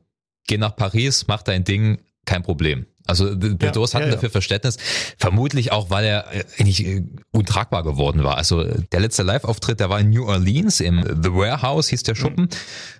geh 0.47 0.57
nach 0.57 0.75
Paris, 0.75 1.25
mach 1.27 1.41
dein 1.41 1.63
Ding, 1.63 1.99
kein 2.25 2.43
Problem. 2.43 2.85
Also 3.05 3.35
der 3.35 3.49
ja, 3.51 3.81
hatten 3.81 3.97
ja, 3.97 4.05
ja. 4.05 4.11
dafür 4.11 4.29
Verständnis, 4.29 4.77
vermutlich 5.17 5.73
auch, 5.73 5.89
weil 5.89 6.05
er 6.05 6.33
äh, 6.33 6.43
eigentlich 6.57 6.85
äh, 6.85 7.03
untragbar 7.31 7.83
geworden 7.83 8.23
war. 8.23 8.37
Also 8.37 8.63
der 8.63 8.99
letzte 9.01 9.23
Live-Auftritt, 9.23 9.81
der 9.81 9.89
war 9.89 9.99
in 9.99 10.09
New 10.09 10.25
Orleans 10.25 10.79
im 10.79 11.03
The 11.21 11.33
Warehouse, 11.33 11.89
hieß 11.89 12.03
der 12.03 12.15
Schuppen, 12.15 12.45
mhm. 12.45 12.49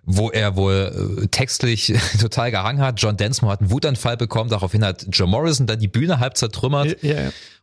wo 0.05 0.29
er 0.29 0.57
wohl 0.57 1.19
äh, 1.24 1.27
textlich 1.27 1.93
total 2.19 2.51
gehangen 2.51 2.81
hat. 2.81 3.01
John 3.01 3.15
Densmore 3.15 3.53
hat 3.53 3.62
einen 3.62 3.72
Wutanfall 3.72 4.17
bekommen, 4.17 4.50
daraufhin 4.50 4.83
hat 4.83 5.05
Joe 5.10 5.27
Morrison 5.27 5.67
dann 5.67 5.79
die 5.79 5.88
Bühne 5.88 6.19
halb 6.19 6.36
zertrümmert. 6.36 7.01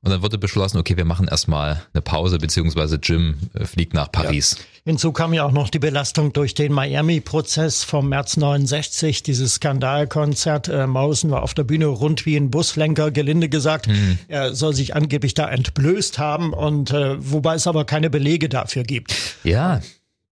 Und 0.02 0.10
dann 0.10 0.22
wurde 0.22 0.38
beschlossen, 0.38 0.78
okay, 0.78 0.96
wir 0.96 1.04
machen 1.04 1.28
erstmal 1.28 1.82
eine 1.92 2.00
Pause, 2.00 2.38
beziehungsweise 2.38 2.98
Jim 3.02 3.36
fliegt 3.64 3.92
nach 3.92 4.10
Paris. 4.10 4.56
Ja. 4.58 4.64
Hinzu 4.84 5.12
kam 5.12 5.34
ja 5.34 5.44
auch 5.44 5.52
noch 5.52 5.68
die 5.68 5.78
Belastung 5.78 6.32
durch 6.32 6.54
den 6.54 6.72
Miami-Prozess 6.72 7.84
vom 7.84 8.08
März 8.08 8.38
69, 8.38 9.22
dieses 9.22 9.56
Skandalkonzert. 9.56 10.68
Äh, 10.68 10.86
Morrison 10.86 11.30
war 11.30 11.42
auf 11.42 11.52
der 11.52 11.64
Bühne 11.64 11.86
rund 11.86 12.24
wie 12.24 12.36
ein 12.36 12.50
Buslenker, 12.50 13.10
gelinde 13.10 13.50
gesagt. 13.50 13.88
Mhm. 13.88 14.18
Er 14.28 14.54
soll 14.54 14.74
sich 14.74 14.96
angeblich 14.96 15.34
da 15.34 15.50
entblößt 15.50 16.18
haben 16.18 16.54
und 16.54 16.92
äh, 16.92 17.16
wobei 17.18 17.56
es 17.56 17.66
aber 17.66 17.84
keine 17.84 18.08
Belege 18.08 18.48
dafür 18.48 18.84
gibt. 18.84 19.14
Ja, 19.44 19.82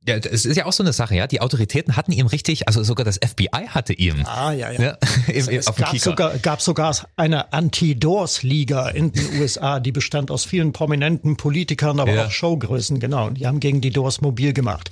ja, 0.06 0.16
es 0.16 0.46
ist 0.46 0.56
ja 0.56 0.64
auch 0.64 0.72
so 0.72 0.82
eine 0.82 0.92
Sache, 0.92 1.14
ja. 1.14 1.26
Die 1.26 1.40
Autoritäten 1.40 1.96
hatten 1.96 2.12
ihm 2.12 2.26
richtig, 2.26 2.66
also 2.66 2.82
sogar 2.82 3.04
das 3.04 3.16
FBI 3.16 3.66
hatte 3.68 3.92
ihm. 3.92 4.24
Ah, 4.24 4.52
ja, 4.52 4.70
ja. 4.70 4.80
ja 4.80 4.98
es, 5.28 5.48
es 5.48 5.74
gab, 5.74 5.98
sogar, 5.98 6.38
gab 6.38 6.62
sogar 6.62 6.96
eine 7.16 7.52
Anti-Doors-Liga 7.52 8.88
in 8.88 9.12
den 9.12 9.26
USA, 9.40 9.80
die 9.80 9.92
bestand 9.92 10.30
aus 10.30 10.44
vielen 10.44 10.72
prominenten 10.72 11.36
Politikern, 11.36 12.00
aber 12.00 12.14
ja. 12.14 12.26
auch 12.26 12.30
Showgrößen, 12.30 13.00
genau. 13.00 13.26
Und 13.26 13.34
die 13.38 13.46
haben 13.46 13.60
gegen 13.60 13.80
die 13.80 13.90
Doors 13.90 14.20
mobil 14.20 14.52
gemacht. 14.52 14.90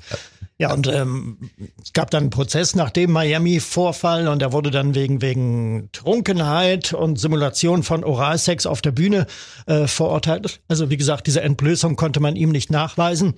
Ja, 0.58 0.72
und 0.72 0.86
ähm, 0.86 1.50
es 1.82 1.92
gab 1.92 2.10
dann 2.10 2.24
einen 2.24 2.30
Prozess 2.30 2.74
nach 2.74 2.88
dem 2.88 3.12
Miami-Vorfall 3.12 4.26
und 4.26 4.40
er 4.40 4.52
wurde 4.52 4.70
dann 4.70 4.94
wegen, 4.94 5.20
wegen 5.20 5.90
Trunkenheit 5.92 6.94
und 6.94 7.20
Simulation 7.20 7.82
von 7.82 8.04
Oralsex 8.04 8.64
auf 8.64 8.80
der 8.80 8.92
Bühne 8.92 9.26
äh, 9.66 9.86
verurteilt. 9.86 10.60
Also 10.66 10.88
wie 10.88 10.96
gesagt, 10.96 11.26
diese 11.26 11.42
Entblößung 11.42 11.96
konnte 11.96 12.20
man 12.20 12.36
ihm 12.36 12.52
nicht 12.52 12.70
nachweisen. 12.70 13.34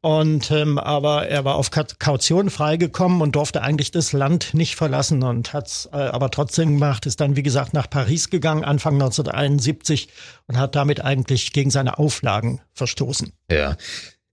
Und 0.00 0.50
ähm, 0.50 0.78
aber 0.78 1.28
er 1.28 1.44
war 1.44 1.54
auf 1.54 1.70
Kaution 1.70 2.50
freigekommen 2.50 3.20
und 3.20 3.36
durfte 3.36 3.62
eigentlich 3.62 3.92
das 3.92 4.12
Land 4.12 4.52
nicht 4.52 4.74
verlassen 4.74 5.22
und 5.22 5.52
hat's 5.52 5.88
äh, 5.92 5.96
aber 5.96 6.32
trotzdem 6.32 6.70
gemacht, 6.70 7.06
ist 7.06 7.20
dann 7.20 7.36
wie 7.36 7.44
gesagt 7.44 7.74
nach 7.74 7.88
Paris 7.88 8.28
gegangen, 8.28 8.64
Anfang 8.64 8.94
1971 8.94 10.08
und 10.48 10.58
hat 10.58 10.74
damit 10.74 11.00
eigentlich 11.04 11.52
gegen 11.52 11.70
seine 11.70 11.98
Auflagen 11.98 12.60
verstoßen. 12.72 13.32
Ja. 13.50 13.76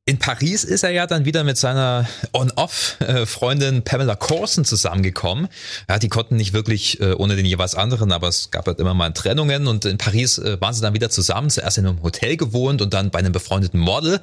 In 0.05 0.19
Paris 0.19 0.65
ist 0.65 0.83
er 0.83 0.89
ja 0.89 1.07
dann 1.07 1.23
wieder 1.23 1.45
mit 1.45 1.57
seiner 1.57 2.05
On-Off-Freundin 2.33 3.83
Pamela 3.83 4.17
Corson 4.17 4.65
zusammengekommen. 4.65 5.47
Ja, 5.87 5.97
die 5.97 6.09
konnten 6.09 6.35
nicht 6.35 6.51
wirklich 6.51 6.99
äh, 6.99 7.13
ohne 7.13 7.37
den 7.37 7.45
jeweils 7.45 7.73
anderen, 7.73 8.11
aber 8.11 8.27
es 8.27 8.51
gab 8.51 8.67
halt 8.67 8.79
immer 8.79 8.93
mal 8.93 9.11
Trennungen 9.13 9.65
und 9.65 9.85
in 9.85 9.97
Paris 9.97 10.39
äh, 10.39 10.59
waren 10.59 10.73
sie 10.73 10.81
dann 10.81 10.93
wieder 10.93 11.09
zusammen, 11.09 11.49
zuerst 11.49 11.77
in 11.77 11.87
einem 11.87 12.03
Hotel 12.03 12.35
gewohnt 12.35 12.81
und 12.81 12.93
dann 12.93 13.11
bei 13.11 13.19
einem 13.19 13.31
befreundeten 13.31 13.79
Model. 13.79 14.19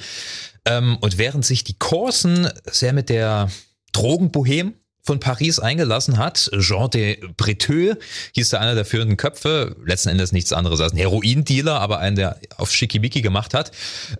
Ähm, 0.66 0.99
und 1.00 1.16
während 1.16 1.46
sich 1.46 1.64
die 1.64 1.78
Corson 1.78 2.50
sehr 2.70 2.92
mit 2.92 3.08
der 3.08 3.50
Drogenbohem 3.92 4.75
von 5.02 5.21
Paris 5.21 5.59
eingelassen 5.59 6.19
hat. 6.19 6.50
Jean 6.59 6.90
de 6.90 7.19
Breteux 7.37 7.97
hieß 8.35 8.50
da 8.50 8.59
einer 8.59 8.75
der 8.75 8.85
führenden 8.85 9.16
Köpfe, 9.16 9.76
letzten 9.85 10.11
Endes 10.11 10.33
nichts 10.33 10.52
anderes 10.52 10.80
als 10.80 10.92
ein 10.92 10.99
Heroindealer, 10.99 11.80
aber 11.80 11.99
einen, 11.99 12.16
der 12.16 12.38
auf 12.57 12.71
Schickimicki 12.71 13.23
gemacht 13.23 13.54
hat. 13.54 13.73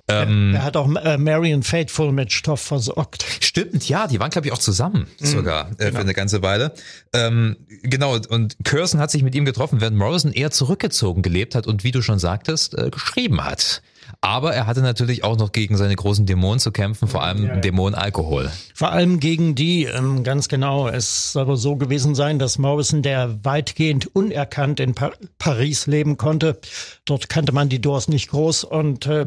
Ähm, 0.09 0.55
er 0.55 0.65
hat 0.65 0.77
auch 0.77 0.89
äh, 0.97 1.19
Marion 1.19 1.63
Faithful 1.63 2.13
mit 2.13 2.33
Stoff 2.33 2.61
versorgt. 2.61 3.25
Stimmt, 3.41 3.89
ja, 3.89 4.07
die 4.07 4.21
waren 4.21 4.31
glaube 4.31 4.47
ich 4.47 4.53
auch 4.53 4.59
zusammen 4.59 5.07
mhm, 5.21 5.27
sogar 5.27 5.71
äh, 5.73 5.75
genau. 5.77 5.91
für 5.93 5.99
eine 6.01 6.15
ganze 6.15 6.43
Weile. 6.43 6.73
Ähm, 7.13 7.57
genau, 7.83 8.17
und 8.29 8.57
Curson 8.65 9.01
hat 9.01 9.11
sich 9.11 9.23
mit 9.23 9.35
ihm 9.35 9.45
getroffen, 9.45 9.81
während 9.81 9.97
Morrison 9.97 10.33
eher 10.33 10.51
zurückgezogen 10.51 11.23
gelebt 11.23 11.55
hat 11.55 11.67
und 11.67 11.85
wie 11.85 11.91
du 11.91 12.03
schon 12.03 12.19
sagtest, 12.19 12.77
äh, 12.77 12.91
geschrieben 12.91 13.45
hat. 13.45 13.83
Aber 14.23 14.53
er 14.55 14.67
hatte 14.67 14.83
natürlich 14.83 15.25
auch 15.25 15.39
noch 15.39 15.53
gegen 15.53 15.79
seine 15.79 15.97
großen 15.97 16.27
Dämonen 16.27 16.61
zu 16.61 16.73
kämpfen, 16.73 17.09
vor 17.09 17.23
allem 17.23 17.45
ja, 17.45 17.55
ja. 17.55 17.61
Dämon 17.61 17.95
Alkohol. 17.95 18.51
Vor 18.75 18.93
allem 18.93 19.19
gegen 19.19 19.55
die, 19.55 19.85
ähm, 19.85 20.25
ganz 20.25 20.49
genau. 20.49 20.89
Es 20.89 21.33
soll 21.33 21.57
so 21.57 21.77
gewesen 21.77 22.15
sein, 22.15 22.39
dass 22.39 22.59
Morrison, 22.59 23.01
der 23.01 23.43
weitgehend 23.45 24.15
unerkannt 24.15 24.79
in 24.79 24.95
pa 24.95 25.13
Paris 25.39 25.87
leben 25.87 26.19
konnte, 26.19 26.59
dort 27.07 27.31
kannte 27.31 27.53
man 27.53 27.71
die 27.71 27.81
Doors 27.81 28.09
nicht 28.09 28.29
groß 28.29 28.65
und 28.65 29.07
äh, 29.07 29.27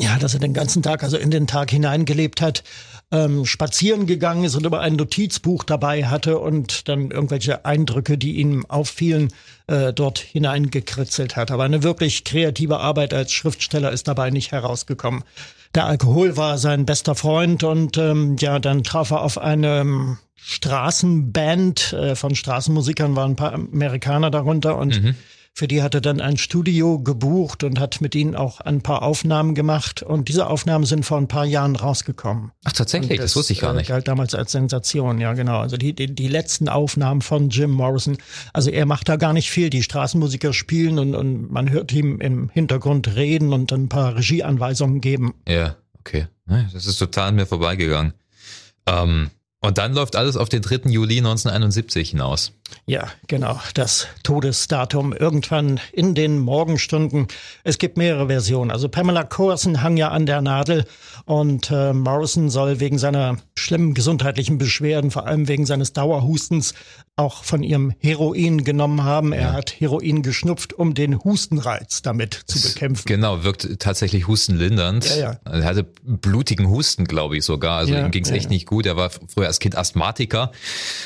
ja, 0.00 0.18
dass 0.18 0.34
er 0.34 0.40
den 0.40 0.52
ganzen 0.54 0.82
Tag, 0.82 1.04
also 1.04 1.16
in 1.16 1.30
den 1.30 1.46
Tag 1.46 1.70
hineingelebt 1.70 2.40
hat, 2.40 2.64
ähm, 3.12 3.46
spazieren 3.46 4.06
gegangen 4.06 4.44
ist 4.44 4.56
und 4.56 4.66
immer 4.66 4.80
ein 4.80 4.96
Notizbuch 4.96 5.62
dabei 5.64 6.06
hatte 6.06 6.38
und 6.38 6.88
dann 6.88 7.10
irgendwelche 7.10 7.64
Eindrücke, 7.64 8.18
die 8.18 8.36
ihm 8.36 8.66
auffielen, 8.66 9.32
äh, 9.68 9.92
dort 9.92 10.18
hineingekritzelt 10.18 11.36
hat. 11.36 11.50
Aber 11.50 11.64
eine 11.64 11.82
wirklich 11.82 12.24
kreative 12.24 12.78
Arbeit 12.78 13.14
als 13.14 13.32
Schriftsteller 13.32 13.92
ist 13.92 14.08
dabei 14.08 14.30
nicht 14.30 14.50
herausgekommen. 14.50 15.22
Der 15.74 15.86
Alkohol 15.86 16.36
war 16.36 16.58
sein 16.58 16.86
bester 16.86 17.14
Freund 17.14 17.62
und 17.62 17.96
ähm, 17.96 18.36
ja, 18.40 18.58
dann 18.58 18.82
traf 18.82 19.10
er 19.10 19.22
auf 19.22 19.38
eine 19.38 19.80
ähm, 19.80 20.18
Straßenband 20.34 21.92
äh, 21.92 22.16
von 22.16 22.34
Straßenmusikern, 22.34 23.14
waren 23.14 23.32
ein 23.32 23.36
paar 23.36 23.52
Amerikaner 23.52 24.30
darunter 24.30 24.76
und 24.76 25.02
mhm 25.02 25.14
für 25.56 25.66
die 25.66 25.82
hat 25.82 25.94
er 25.94 26.02
dann 26.02 26.20
ein 26.20 26.36
Studio 26.36 26.98
gebucht 26.98 27.64
und 27.64 27.80
hat 27.80 28.02
mit 28.02 28.14
ihnen 28.14 28.36
auch 28.36 28.60
ein 28.60 28.82
paar 28.82 29.00
Aufnahmen 29.00 29.54
gemacht. 29.54 30.02
Und 30.02 30.28
diese 30.28 30.48
Aufnahmen 30.48 30.84
sind 30.84 31.06
vor 31.06 31.16
ein 31.16 31.28
paar 31.28 31.46
Jahren 31.46 31.76
rausgekommen. 31.76 32.52
Ach, 32.64 32.72
tatsächlich? 32.72 33.16
Das, 33.16 33.32
das, 33.32 33.36
wusste 33.36 33.54
ich 33.54 33.60
gar 33.60 33.72
äh, 33.72 33.78
nicht. 33.78 33.88
galt 33.88 34.06
damals 34.06 34.34
als 34.34 34.52
Sensation, 34.52 35.18
ja, 35.18 35.32
genau. 35.32 35.60
Also 35.60 35.78
die, 35.78 35.94
die, 35.94 36.14
die 36.14 36.28
letzten 36.28 36.68
Aufnahmen 36.68 37.22
von 37.22 37.48
Jim 37.48 37.70
Morrison. 37.70 38.18
Also 38.52 38.68
er 38.68 38.84
macht 38.84 39.08
da 39.08 39.16
gar 39.16 39.32
nicht 39.32 39.50
viel. 39.50 39.70
Die 39.70 39.82
Straßenmusiker 39.82 40.52
spielen 40.52 40.98
und, 40.98 41.14
und 41.14 41.50
man 41.50 41.70
hört 41.70 41.90
ihm 41.90 42.20
im 42.20 42.50
Hintergrund 42.50 43.16
reden 43.16 43.54
und 43.54 43.72
ein 43.72 43.88
paar 43.88 44.14
Regieanweisungen 44.14 45.00
geben. 45.00 45.32
Ja, 45.48 45.76
okay. 45.98 46.26
Das 46.74 46.84
ist 46.84 46.98
total 46.98 47.30
an 47.30 47.34
mir 47.36 47.46
vorbeigegangen. 47.46 48.12
Ähm, 48.86 49.30
und 49.62 49.78
dann 49.78 49.94
läuft 49.94 50.16
alles 50.16 50.36
auf 50.36 50.48
den 50.48 50.62
3. 50.62 50.90
Juli 50.90 51.18
1971 51.18 52.10
hinaus. 52.10 52.52
Ja, 52.84 53.08
genau, 53.26 53.58
das 53.74 54.06
Todesdatum 54.22 55.12
irgendwann 55.12 55.80
in 55.92 56.14
den 56.14 56.38
Morgenstunden. 56.38 57.26
Es 57.64 57.78
gibt 57.78 57.96
mehrere 57.96 58.26
Versionen. 58.28 58.70
Also 58.70 58.88
Pamela 58.88 59.24
Corson 59.24 59.82
hang 59.82 59.96
ja 59.96 60.10
an 60.10 60.26
der 60.26 60.42
Nadel 60.42 60.84
und 61.24 61.70
äh, 61.70 61.92
Morrison 61.92 62.50
soll 62.50 62.80
wegen 62.80 62.98
seiner 62.98 63.38
schlimmen 63.56 63.94
gesundheitlichen 63.94 64.58
Beschwerden, 64.58 65.10
vor 65.10 65.26
allem 65.26 65.48
wegen 65.48 65.66
seines 65.66 65.92
Dauerhustens, 65.92 66.74
auch 67.16 67.44
von 67.44 67.62
ihrem 67.62 67.94
Heroin 67.98 68.62
genommen 68.62 69.02
haben. 69.02 69.32
Er 69.32 69.54
hat 69.54 69.80
Heroin 69.80 70.22
geschnupft, 70.22 70.74
um 70.74 70.92
den 70.92 71.24
Hustenreiz 71.24 72.02
damit 72.02 72.42
zu 72.46 72.60
bekämpfen. 72.60 73.04
Genau, 73.06 73.42
wirkt 73.42 73.80
tatsächlich 73.80 74.26
hustenlindernd. 74.26 75.08
Ja, 75.08 75.16
ja. 75.16 75.40
Er 75.50 75.64
hatte 75.64 75.84
blutigen 76.04 76.68
Husten, 76.68 77.06
glaube 77.06 77.38
ich 77.38 77.44
sogar. 77.44 77.78
Also 77.78 77.94
ja, 77.94 78.04
ihm 78.04 78.10
ging 78.10 78.24
es 78.24 78.28
ja, 78.28 78.36
echt 78.36 78.44
ja. 78.44 78.50
nicht 78.50 78.66
gut. 78.66 78.84
Er 78.84 78.98
war 78.98 79.10
früher 79.10 79.46
als 79.46 79.60
Kind 79.60 79.76
Asthmatiker 79.76 80.52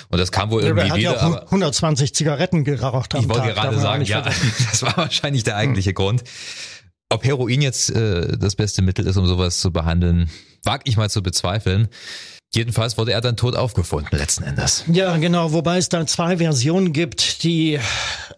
und 0.08 0.18
das 0.18 0.32
kam 0.32 0.50
wohl 0.50 0.62
irgendwie 0.62 0.96
wieder. 0.96 1.14
Ja 1.14 1.42
120 1.44 2.12
Zigaretten 2.12 2.64
geraucht 2.64 3.14
am 3.14 3.22
Ich 3.22 3.28
wollte 3.28 3.54
gerade 3.54 3.78
sagen, 3.78 4.04
ja, 4.04 4.22
das 4.70 4.82
war 4.82 4.96
wahrscheinlich 4.96 5.44
der 5.44 5.56
eigentliche 5.56 5.90
hm. 5.90 5.94
Grund. 5.94 6.24
Ob 7.08 7.24
Heroin 7.24 7.62
jetzt 7.62 7.90
äh, 7.90 8.36
das 8.36 8.56
beste 8.56 8.82
Mittel 8.82 9.06
ist, 9.06 9.16
um 9.16 9.26
sowas 9.26 9.60
zu 9.60 9.72
behandeln, 9.72 10.28
wag 10.64 10.80
ich 10.84 10.96
mal 10.96 11.08
zu 11.08 11.22
bezweifeln. 11.22 11.88
Jedenfalls 12.52 12.98
wurde 12.98 13.12
er 13.12 13.20
dann 13.20 13.36
tot 13.36 13.54
aufgefunden, 13.54 14.18
letzten 14.18 14.42
Endes. 14.42 14.84
Ja, 14.92 15.16
genau, 15.18 15.52
wobei 15.52 15.78
es 15.78 15.88
da 15.88 16.04
zwei 16.04 16.38
Versionen 16.38 16.92
gibt. 16.92 17.44
Die 17.44 17.78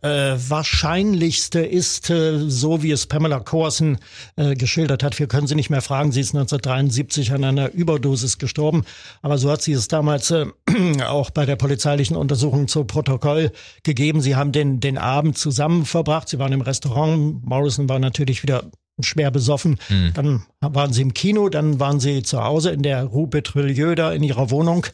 äh, 0.03 0.37
wahrscheinlichste 0.37 1.61
ist, 1.61 2.11
äh, 2.11 2.39
so 2.47 2.83
wie 2.83 2.91
es 2.91 3.07
Pamela 3.07 3.41
Corson 3.41 3.97
äh, 4.37 4.55
geschildert 4.55 5.03
hat, 5.03 5.19
wir 5.19 5.29
können 5.29 5.47
sie 5.47 5.55
nicht 5.55 5.71
mehr 5.71 5.81
fragen, 5.81 6.13
sie 6.13 6.21
ist 6.21 6.35
1973 6.35 7.33
an 7.33 7.43
einer 7.43 7.73
Überdosis 7.73 8.37
gestorben, 8.37 8.85
aber 9.23 9.39
so 9.39 9.51
hat 9.51 9.63
sie 9.63 9.73
es 9.73 9.89
damals 9.89 10.31
äh, 10.31 10.45
auch 11.07 11.31
bei 11.31 11.47
der 11.47 11.57
polizeilichen 11.57 12.15
Untersuchung 12.15 12.69
zu 12.69 12.85
Protokoll 12.85 13.51
gegeben. 13.83 14.21
Sie 14.21 14.37
haben 14.37 14.53
den, 14.53 14.81
den 14.81 14.99
Abend 14.99 15.39
zusammen 15.39 15.87
verbracht, 15.87 16.29
sie 16.29 16.39
waren 16.39 16.53
im 16.53 16.61
Restaurant, 16.61 17.43
Morrison 17.47 17.89
war 17.89 17.99
natürlich 17.99 18.43
wieder 18.43 18.65
schwer 19.01 19.31
besoffen. 19.31 19.79
Mhm. 19.89 20.13
Dann 20.15 20.43
waren 20.61 20.93
sie 20.93 21.03
im 21.03 21.15
Kino, 21.15 21.49
dann 21.49 21.81
waren 21.81 22.01
sie 22.01 22.23
zu 22.23 22.43
Hause 22.43 22.71
in 22.71 22.83
der 22.83 23.05
Rue 23.05 23.29
Petrolieu 23.29 23.95
da 23.95 24.13
in 24.13 24.23
ihrer 24.23 24.51
Wohnung 24.51 24.87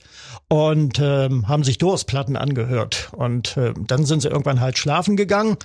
und 0.48 0.98
ähm, 1.02 1.48
haben 1.48 1.64
sich 1.64 1.78
Doors-Platten 1.78 2.36
angehört. 2.36 3.10
Und 3.12 3.56
äh, 3.56 3.74
dann 3.86 4.06
sind 4.06 4.22
sie 4.22 4.28
irgendwann 4.28 4.60
halt 4.60 4.78
schlafen 4.78 5.16
gegangen 5.16 5.58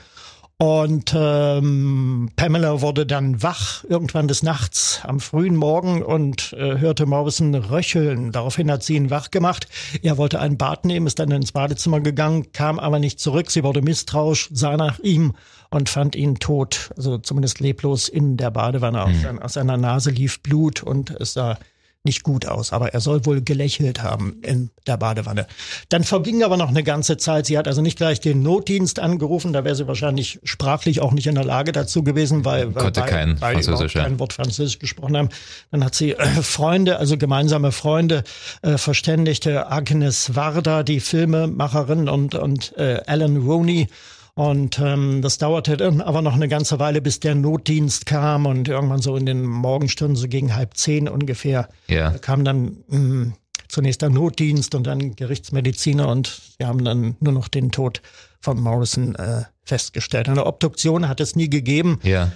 und 0.57 1.13
ähm, 1.13 2.29
Pamela 2.35 2.79
wurde 2.79 3.05
dann 3.05 3.41
wach 3.41 3.83
irgendwann 3.83 4.27
des 4.27 4.43
Nachts 4.43 5.01
am 5.03 5.19
frühen 5.19 5.55
Morgen 5.55 6.03
und 6.03 6.53
äh, 6.53 6.77
hörte 6.77 7.05
Morrison 7.05 7.53
röcheln. 7.55 8.31
Daraufhin 8.31 8.71
hat 8.71 8.83
sie 8.83 8.95
ihn 8.95 9.09
wach 9.09 9.31
gemacht. 9.31 9.67
Er 10.03 10.17
wollte 10.17 10.39
ein 10.39 10.57
Bad 10.57 10.85
nehmen, 10.85 11.07
ist 11.07 11.19
dann 11.19 11.31
ins 11.31 11.51
Badezimmer 11.51 11.99
gegangen, 11.99 12.51
kam 12.53 12.79
aber 12.79 12.99
nicht 12.99 13.19
zurück. 13.19 13.51
Sie 13.51 13.63
wurde 13.63 13.81
misstrauisch, 13.81 14.49
sah 14.53 14.77
nach 14.77 14.99
ihm 14.99 15.33
und 15.73 15.89
fand 15.89 16.15
ihn 16.15 16.35
tot, 16.35 16.91
also 16.95 17.17
zumindest 17.17 17.59
leblos 17.59 18.07
in 18.07 18.37
der 18.37 18.51
Badewanne. 18.51 19.05
Mhm. 19.07 19.39
Aus 19.39 19.53
seiner 19.53 19.77
Nase 19.77 20.11
lief 20.11 20.41
Blut 20.41 20.83
und 20.83 21.09
es 21.11 21.33
sah 21.33 21.57
nicht 22.05 22.23
gut 22.23 22.45
aus, 22.45 22.73
aber 22.73 22.93
er 22.93 22.99
soll 22.99 23.25
wohl 23.25 23.41
gelächelt 23.41 24.03
haben 24.03 24.41
in 24.41 24.71
der 24.87 24.97
Badewanne. 24.97 25.47
Dann 25.87 26.03
verging 26.03 26.43
aber 26.43 26.57
noch 26.57 26.67
eine 26.67 26.83
ganze 26.83 27.15
Zeit. 27.15 27.45
Sie 27.45 27.57
hat 27.57 27.65
also 27.65 27.81
nicht 27.81 27.97
gleich 27.97 28.19
den 28.19 28.43
Notdienst 28.43 28.99
angerufen, 28.99 29.53
da 29.53 29.63
wäre 29.63 29.75
sie 29.75 29.87
wahrscheinlich 29.87 30.39
sprachlich 30.43 30.99
auch 30.99 31.13
nicht 31.13 31.27
in 31.27 31.35
der 31.35 31.45
Lage 31.45 31.71
dazu 31.71 32.03
gewesen, 32.03 32.43
weil, 32.43 32.71
Konnte 32.71 33.01
weil, 33.01 33.09
kein 33.09 33.41
weil 33.41 33.53
Französisch, 33.53 33.93
kein 33.93 34.19
Wort 34.19 34.33
Französisch 34.33 34.79
gesprochen 34.79 35.15
haben. 35.15 35.29
Dann 35.71 35.85
hat 35.85 35.95
sie 35.95 36.11
äh, 36.11 36.25
Freunde, 36.41 36.97
also 36.99 37.17
gemeinsame 37.17 37.71
Freunde, 37.71 38.23
äh, 38.63 38.77
verständigte 38.77 39.71
Agnes 39.71 40.35
Varda, 40.35 40.83
die 40.83 40.99
Filmemacherin 40.99 42.09
und, 42.09 42.35
und 42.35 42.77
äh, 42.77 42.99
Alan 43.07 43.37
Rooney 43.37 43.87
und 44.35 44.79
ähm, 44.79 45.21
das 45.21 45.37
dauerte 45.37 45.77
dann 45.77 46.01
aber 46.01 46.21
noch 46.21 46.33
eine 46.33 46.47
ganze 46.47 46.79
Weile, 46.79 47.01
bis 47.01 47.19
der 47.19 47.35
Notdienst 47.35 48.05
kam 48.07 48.45
und 48.47 48.67
irgendwann 48.67 49.01
so 49.01 49.15
in 49.15 49.25
den 49.25 49.45
Morgenstunden, 49.45 50.15
so 50.15 50.27
gegen 50.27 50.55
halb 50.55 50.75
zehn 50.75 51.07
ungefähr, 51.07 51.69
ja. 51.87 52.11
kam 52.11 52.43
dann 52.43 52.77
mh, 52.87 52.97
hm, 52.97 53.33
zunächst 53.67 54.01
der 54.01 54.09
Notdienst 54.09 54.73
und 54.73 54.87
dann 54.87 55.15
Gerichtsmediziner 55.15 56.07
und 56.07 56.41
wir 56.57 56.67
haben 56.67 56.83
dann 56.83 57.15
nur 57.19 57.33
noch 57.33 57.47
den 57.47 57.71
Tod 57.71 58.01
von 58.39 58.59
Morrison 58.59 59.15
äh, 59.15 59.43
festgestellt. 59.63 60.27
Eine 60.29 60.45
Obduktion 60.45 61.07
hat 61.07 61.19
es 61.19 61.35
nie 61.35 61.49
gegeben. 61.49 61.99
Ja. 62.03 62.31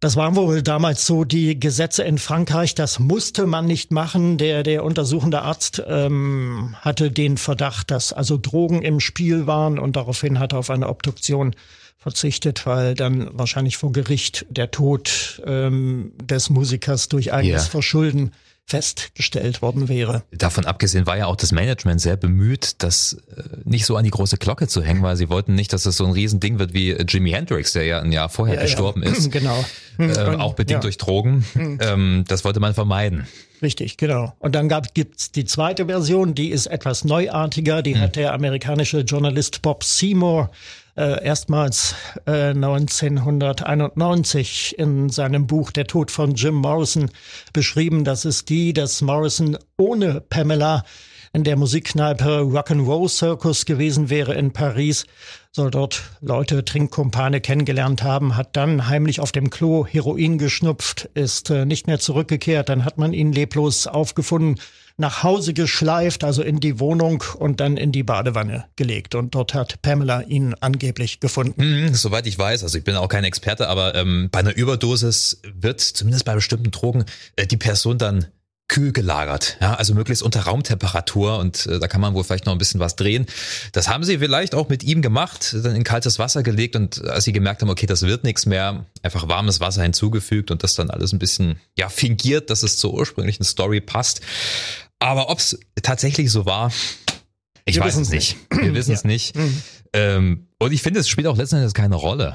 Das 0.00 0.14
waren 0.14 0.36
wohl 0.36 0.62
damals 0.62 1.06
so 1.06 1.24
die 1.24 1.58
Gesetze 1.58 2.04
in 2.04 2.18
Frankreich. 2.18 2.76
Das 2.76 3.00
musste 3.00 3.46
man 3.46 3.66
nicht 3.66 3.90
machen. 3.90 4.38
Der, 4.38 4.62
der 4.62 4.84
untersuchende 4.84 5.42
Arzt 5.42 5.82
ähm, 5.88 6.76
hatte 6.80 7.10
den 7.10 7.36
Verdacht, 7.36 7.90
dass 7.90 8.12
also 8.12 8.38
Drogen 8.40 8.82
im 8.82 9.00
Spiel 9.00 9.48
waren 9.48 9.78
und 9.78 9.96
daraufhin 9.96 10.38
hat 10.38 10.52
er 10.52 10.60
auf 10.60 10.70
eine 10.70 10.88
Obduktion 10.88 11.56
verzichtet, 11.96 12.64
weil 12.64 12.94
dann 12.94 13.28
wahrscheinlich 13.32 13.76
vor 13.76 13.90
Gericht 13.90 14.46
der 14.50 14.70
Tod 14.70 15.42
ähm, 15.44 16.12
des 16.22 16.48
Musikers 16.48 17.08
durch 17.08 17.32
eigenes 17.32 17.62
yeah. 17.62 17.70
Verschulden 17.70 18.30
festgestellt 18.68 19.62
worden 19.62 19.88
wäre. 19.88 20.24
Davon 20.30 20.66
abgesehen 20.66 21.06
war 21.06 21.16
ja 21.16 21.24
auch 21.26 21.36
das 21.36 21.52
Management 21.52 22.02
sehr 22.02 22.18
bemüht, 22.18 22.82
das 22.82 23.16
äh, 23.34 23.42
nicht 23.64 23.86
so 23.86 23.96
an 23.96 24.04
die 24.04 24.10
große 24.10 24.36
Glocke 24.36 24.68
zu 24.68 24.82
hängen, 24.82 25.02
weil 25.02 25.16
sie 25.16 25.30
wollten 25.30 25.54
nicht, 25.54 25.72
dass 25.72 25.86
es 25.86 25.96
so 25.96 26.04
ein 26.04 26.12
Riesending 26.12 26.58
wird 26.58 26.74
wie 26.74 26.90
Jimi 26.90 27.30
Hendrix, 27.30 27.72
der 27.72 27.84
ja 27.84 28.00
ein 28.00 28.12
Jahr 28.12 28.28
vorher 28.28 28.56
ja, 28.56 28.62
gestorben 28.62 29.02
ja. 29.02 29.10
ist. 29.12 29.32
Genau. 29.32 29.64
Äh, 29.98 30.36
auch 30.36 30.52
bedingt 30.52 30.78
ja. 30.78 30.80
durch 30.80 30.98
Drogen. 30.98 31.46
Mhm. 31.54 31.78
Ähm, 31.80 32.24
das 32.28 32.44
wollte 32.44 32.60
man 32.60 32.74
vermeiden. 32.74 33.26
Richtig, 33.62 33.96
genau. 33.96 34.34
Und 34.38 34.54
dann 34.54 34.68
gab, 34.68 34.94
gibt's 34.94 35.32
die 35.32 35.46
zweite 35.46 35.86
Version, 35.86 36.34
die 36.34 36.50
ist 36.50 36.66
etwas 36.66 37.04
neuartiger. 37.04 37.82
Die 37.82 37.94
mhm. 37.94 38.00
hat 38.00 38.16
der 38.16 38.34
amerikanische 38.34 39.00
Journalist 39.00 39.62
Bob 39.62 39.82
Seymour 39.82 40.50
äh, 40.98 41.24
erstmals 41.24 41.94
äh, 42.26 42.50
1991 42.50 44.78
in 44.78 45.08
seinem 45.08 45.46
Buch 45.46 45.70
Der 45.70 45.86
Tod 45.86 46.10
von 46.10 46.34
Jim 46.34 46.56
Morrison 46.56 47.08
beschrieben. 47.52 48.02
Das 48.04 48.24
ist 48.24 48.48
die, 48.48 48.72
dass 48.72 49.00
Morrison 49.00 49.56
ohne 49.76 50.20
Pamela 50.20 50.82
in 51.32 51.44
der 51.44 51.54
Musikkneipe 51.56 52.40
Rock'n'Roll 52.40 53.08
Circus 53.08 53.64
gewesen 53.64 54.10
wäre 54.10 54.34
in 54.34 54.52
Paris, 54.52 55.06
soll 55.52 55.70
dort 55.70 56.02
Leute, 56.20 56.64
Trinkkumpane 56.64 57.40
kennengelernt 57.40 58.02
haben, 58.02 58.36
hat 58.36 58.56
dann 58.56 58.88
heimlich 58.88 59.20
auf 59.20 59.30
dem 59.30 59.50
Klo 59.50 59.86
Heroin 59.86 60.38
geschnupft, 60.38 61.08
ist 61.14 61.50
äh, 61.50 61.64
nicht 61.64 61.86
mehr 61.86 62.00
zurückgekehrt, 62.00 62.68
dann 62.68 62.84
hat 62.84 62.98
man 62.98 63.12
ihn 63.12 63.32
leblos 63.32 63.86
aufgefunden, 63.86 64.58
nach 64.98 65.22
Hause 65.22 65.54
geschleift, 65.54 66.24
also 66.24 66.42
in 66.42 66.60
die 66.60 66.80
Wohnung 66.80 67.22
und 67.38 67.60
dann 67.60 67.76
in 67.76 67.92
die 67.92 68.02
Badewanne 68.02 68.66
gelegt. 68.76 69.14
Und 69.14 69.34
dort 69.34 69.54
hat 69.54 69.80
Pamela 69.80 70.22
ihn 70.22 70.54
angeblich 70.60 71.20
gefunden. 71.20 71.86
Mhm, 71.86 71.94
soweit 71.94 72.26
ich 72.26 72.38
weiß, 72.38 72.64
also 72.64 72.76
ich 72.76 72.84
bin 72.84 72.96
auch 72.96 73.08
kein 73.08 73.24
Experte, 73.24 73.68
aber 73.68 73.94
ähm, 73.94 74.28
bei 74.30 74.40
einer 74.40 74.54
Überdosis 74.54 75.40
wird 75.54 75.80
zumindest 75.80 76.24
bei 76.24 76.34
bestimmten 76.34 76.72
Drogen 76.72 77.04
äh, 77.36 77.46
die 77.46 77.56
Person 77.56 77.98
dann 77.98 78.26
kühl 78.68 78.92
gelagert, 78.92 79.56
ja, 79.62 79.74
also 79.74 79.94
möglichst 79.94 80.22
unter 80.22 80.42
Raumtemperatur 80.42 81.38
und 81.38 81.66
äh, 81.66 81.80
da 81.80 81.88
kann 81.88 82.02
man 82.02 82.12
wohl 82.12 82.22
vielleicht 82.22 82.44
noch 82.44 82.52
ein 82.52 82.58
bisschen 82.58 82.80
was 82.80 82.96
drehen. 82.96 83.24
Das 83.72 83.88
haben 83.88 84.04
sie 84.04 84.18
vielleicht 84.18 84.54
auch 84.54 84.68
mit 84.68 84.84
ihm 84.84 85.00
gemacht, 85.00 85.56
dann 85.62 85.74
in 85.74 85.84
kaltes 85.84 86.18
Wasser 86.18 86.42
gelegt 86.42 86.76
und 86.76 87.02
als 87.06 87.24
sie 87.24 87.32
gemerkt 87.32 87.62
haben, 87.62 87.70
okay, 87.70 87.86
das 87.86 88.02
wird 88.02 88.24
nichts 88.24 88.44
mehr, 88.44 88.84
einfach 89.02 89.26
warmes 89.26 89.60
Wasser 89.60 89.82
hinzugefügt 89.82 90.50
und 90.50 90.62
das 90.62 90.74
dann 90.74 90.90
alles 90.90 91.14
ein 91.14 91.18
bisschen 91.18 91.58
ja 91.78 91.88
fingiert, 91.88 92.50
dass 92.50 92.62
es 92.62 92.76
zur 92.76 92.92
ursprünglichen 92.92 93.44
Story 93.44 93.80
passt. 93.80 94.20
Aber 94.98 95.30
ob 95.30 95.38
es 95.38 95.58
tatsächlich 95.82 96.30
so 96.30 96.44
war, 96.46 96.72
ich 97.64 97.76
Wir 97.76 97.84
weiß 97.84 97.96
es 97.96 98.10
nicht. 98.10 98.36
nicht. 98.50 98.62
Wir 98.62 98.74
wissen 98.74 98.94
es 98.94 99.02
ja. 99.02 99.08
nicht. 99.08 99.36
Mhm. 99.36 99.62
Ähm, 99.92 100.46
und 100.58 100.72
ich 100.72 100.82
finde, 100.82 101.00
es 101.00 101.08
spielt 101.08 101.26
auch 101.26 101.36
letzten 101.36 101.56
Endes 101.56 101.74
keine 101.74 101.94
Rolle. 101.96 102.34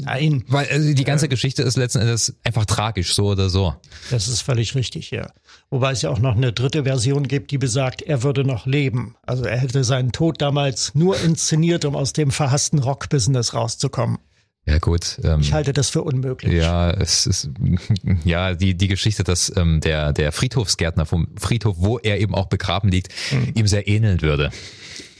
Nein. 0.00 0.44
Weil 0.48 0.66
also 0.68 0.92
die 0.94 1.04
ganze 1.04 1.26
äh, 1.26 1.28
Geschichte 1.28 1.62
ist 1.62 1.76
letzten 1.76 1.98
Endes 1.98 2.34
einfach 2.44 2.64
tragisch, 2.64 3.14
so 3.14 3.26
oder 3.26 3.50
so. 3.50 3.74
Das 4.10 4.26
ist 4.28 4.40
völlig 4.40 4.74
richtig, 4.74 5.10
ja. 5.10 5.30
Wobei 5.70 5.92
es 5.92 6.02
ja 6.02 6.10
auch 6.10 6.18
noch 6.18 6.34
eine 6.34 6.52
dritte 6.52 6.84
Version 6.84 7.28
gibt, 7.28 7.50
die 7.50 7.58
besagt, 7.58 8.02
er 8.02 8.22
würde 8.22 8.44
noch 8.44 8.66
leben. 8.66 9.16
Also 9.22 9.44
er 9.44 9.58
hätte 9.58 9.84
seinen 9.84 10.12
Tod 10.12 10.40
damals 10.40 10.94
nur 10.94 11.20
inszeniert, 11.20 11.84
um 11.84 11.94
aus 11.94 12.12
dem 12.12 12.30
verhassten 12.30 12.78
Rockbusiness 12.78 13.52
rauszukommen. 13.52 14.18
Ja 14.68 14.78
gut. 14.78 15.18
Ähm, 15.24 15.40
ich 15.40 15.52
halte 15.52 15.72
das 15.72 15.88
für 15.88 16.02
unmöglich. 16.02 16.52
Ja, 16.52 16.90
es 16.90 17.26
ist 17.26 17.50
ja 18.24 18.54
die 18.54 18.74
die 18.74 18.88
Geschichte, 18.88 19.24
dass 19.24 19.50
ähm, 19.56 19.80
der 19.80 20.12
der 20.12 20.30
Friedhofsgärtner 20.32 21.06
vom 21.06 21.28
Friedhof, 21.38 21.76
wo 21.78 21.98
er 21.98 22.20
eben 22.20 22.34
auch 22.34 22.46
begraben 22.46 22.90
liegt, 22.90 23.12
mhm. 23.32 23.52
ihm 23.54 23.66
sehr 23.66 23.88
ähneln 23.88 24.20
würde. 24.20 24.50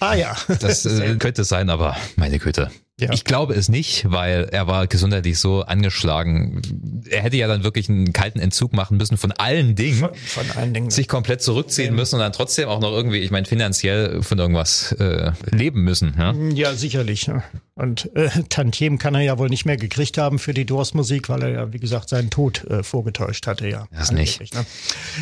Ah 0.01 0.15
ja. 0.15 0.37
Das 0.61 0.85
äh, 0.85 1.17
könnte 1.17 1.45
sein, 1.45 1.71
aber 1.71 1.97
meine 2.17 2.39
Güte. 2.39 2.71
Ja. 3.01 3.13
Ich 3.13 3.25
glaube 3.25 3.55
es 3.55 3.69
nicht, 3.69 4.11
weil 4.11 4.49
er 4.51 4.67
war 4.67 4.89
gesundheitlich 4.89 5.39
so 5.39 5.63
angeschlagen. 5.63 6.61
Er 7.09 7.23
hätte 7.23 7.37
ja 7.37 7.47
dann 7.47 7.63
wirklich 7.63 7.89
einen 7.89 8.13
kalten 8.13 8.41
Entzug 8.41 8.73
machen 8.73 8.97
müssen 8.97 9.17
von 9.17 9.31
allen 9.31 9.77
Dingen. 9.77 9.99
Von, 9.99 10.15
von 10.15 10.51
allen 10.57 10.75
Dingen. 10.75 10.91
Sich 10.91 11.07
komplett 11.07 11.41
zurückziehen 11.41 11.95
müssen 11.95 12.17
und 12.17 12.23
dann 12.23 12.33
trotzdem 12.33 12.69
auch 12.69 12.81
noch 12.81 12.91
irgendwie, 12.91 13.19
ich 13.19 13.31
meine, 13.31 13.47
finanziell 13.47 14.21
von 14.23 14.39
irgendwas 14.39 14.93
äh, 14.93 15.31
leben 15.49 15.83
müssen. 15.83 16.15
Ja, 16.19 16.33
ja 16.33 16.75
sicherlich. 16.75 17.27
Ja. 17.27 17.45
Und 17.79 18.11
äh, 18.17 18.29
Tantiem 18.49 18.99
kann 18.99 19.15
er 19.15 19.21
ja 19.21 19.39
wohl 19.39 19.49
nicht 19.49 19.65
mehr 19.65 19.77
gekriegt 19.77 20.19
haben 20.19 20.41
für 20.41 20.53
die 20.53 20.65
Doors-Musik, 20.65 21.29
weil 21.29 21.43
er 21.43 21.49
ja, 21.51 21.73
wie 21.73 21.79
gesagt, 21.79 22.09
seinen 22.09 22.29
Tod 22.29 22.65
äh, 22.65 22.83
vorgetäuscht 22.83 23.47
hatte. 23.47 23.69
Ja, 23.69 23.87
das 23.97 24.11
nicht. 24.11 24.53
Ne? 24.53 24.67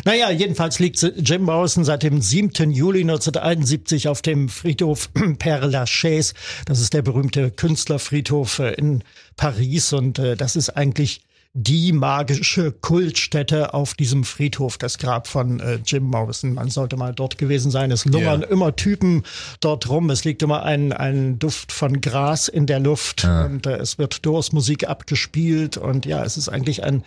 Naja, 0.05 0.31
jedenfalls 0.31 0.79
liegt 0.79 0.99
Jim 1.17 1.43
Morrison 1.43 1.85
seit 1.85 2.01
dem 2.01 2.19
7. 2.19 2.71
Juli 2.71 3.01
1971 3.01 4.07
auf 4.07 4.23
dem 4.23 4.49
Friedhof 4.49 5.11
Père 5.15 5.67
Lachaise. 5.67 6.33
Das 6.65 6.79
ist 6.79 6.95
der 6.95 7.03
berühmte 7.03 7.51
Künstlerfriedhof 7.51 8.57
äh, 8.57 8.73
in 8.73 9.03
Paris 9.35 9.93
und 9.93 10.17
äh, 10.17 10.35
das 10.35 10.55
ist 10.55 10.71
eigentlich 10.71 11.26
die 11.59 11.91
magische 11.91 12.71
Kultstätte 12.71 13.73
auf 13.73 13.95
diesem 13.95 14.25
Friedhof, 14.25 14.77
das 14.77 14.99
Grab 14.99 15.27
von 15.27 15.59
äh, 15.59 15.79
Jim 15.83 16.03
Morrison. 16.03 16.53
Man 16.53 16.69
sollte 16.69 16.97
mal 16.97 17.15
dort 17.15 17.39
gewesen 17.39 17.71
sein. 17.71 17.89
Es 17.89 18.05
lungern 18.05 18.41
yeah. 18.41 18.51
immer 18.51 18.75
Typen 18.75 19.23
dort 19.59 19.89
rum. 19.89 20.11
Es 20.11 20.23
liegt 20.23 20.43
immer 20.43 20.61
ein, 20.61 20.93
ein 20.93 21.39
Duft 21.39 21.71
von 21.71 21.99
Gras 21.99 22.47
in 22.47 22.67
der 22.67 22.79
Luft 22.79 23.25
ah. 23.25 23.45
und 23.45 23.65
äh, 23.65 23.77
es 23.77 23.97
wird 23.97 24.23
Doors-Musik 24.23 24.87
abgespielt 24.87 25.77
und 25.77 26.05
ja, 26.05 26.23
es 26.23 26.37
ist 26.37 26.47
eigentlich 26.47 26.83
ein, 26.83 27.03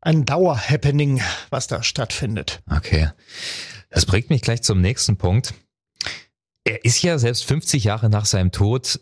ein 0.00 0.24
Dauer-Happening, 0.24 1.20
was 1.50 1.66
da 1.66 1.82
stattfindet. 1.82 2.62
Okay. 2.70 3.10
Das 3.90 4.06
bringt 4.06 4.30
mich 4.30 4.42
gleich 4.42 4.62
zum 4.62 4.80
nächsten 4.80 5.16
Punkt. 5.16 5.54
Er 6.62 6.84
ist 6.84 7.02
ja 7.02 7.18
selbst 7.18 7.44
50 7.46 7.82
Jahre 7.82 8.08
nach 8.08 8.26
seinem 8.26 8.52
Tod 8.52 9.00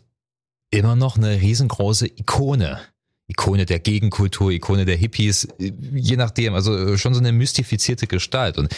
immer 0.71 0.95
noch 0.95 1.17
eine 1.17 1.39
riesengroße 1.39 2.07
Ikone. 2.07 2.79
Ikone 3.31 3.65
der 3.65 3.79
Gegenkultur, 3.79 4.51
Ikone 4.51 4.85
der 4.85 4.97
Hippies, 4.97 5.47
je 5.57 6.17
nachdem, 6.17 6.53
also 6.53 6.97
schon 6.97 7.13
so 7.13 7.19
eine 7.19 7.31
mystifizierte 7.31 8.07
Gestalt. 8.07 8.57
Und 8.57 8.75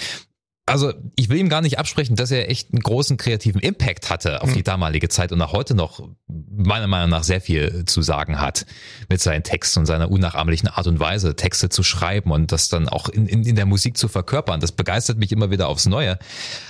also 0.66 0.94
ich 1.18 1.28
will 1.28 1.39
ihm 1.39 1.50
gar 1.50 1.62
nicht 1.62 1.78
absprechen, 1.78 2.16
dass 2.16 2.32
er 2.32 2.50
echt 2.50 2.72
einen 2.72 2.82
großen 2.82 3.18
kreativen 3.18 3.60
Impact 3.60 4.10
hatte 4.10 4.42
auf 4.42 4.54
die 4.54 4.60
mhm. 4.60 4.63
damalige 4.63 5.10
Zeit 5.10 5.32
und 5.32 5.42
auch 5.42 5.52
heute 5.52 5.76
noch 5.76 6.08
meiner 6.28 6.88
Meinung 6.88 7.10
nach 7.10 7.24
sehr 7.24 7.42
viel 7.42 7.84
zu 7.86 8.02
sagen 8.02 8.39
hat 8.39 8.66
mit 9.10 9.20
seinen 9.20 9.44
Texten 9.44 9.80
und 9.80 9.86
seiner 9.88 10.10
unnachahmlichen 10.10 10.70
Art 10.70 10.88
und 10.88 11.00
Weise, 11.00 11.36
Texte 11.36 11.68
zu 11.68 11.84
schreiben 11.84 12.32
und 12.32 12.54
das 12.54 12.70
dann 12.70 12.88
auch 12.88 13.10
in, 13.10 13.28
in, 13.28 13.44
in 13.44 13.56
der 13.56 13.66
Musik 13.66 13.98
zu 13.98 14.08
verkörpern. 14.08 14.62
Das 14.62 14.72
begeistert 14.72 15.18
mich 15.18 15.34
immer 15.34 15.52
wieder 15.52 15.68
aufs 15.68 15.86
Neue. 15.86 16.18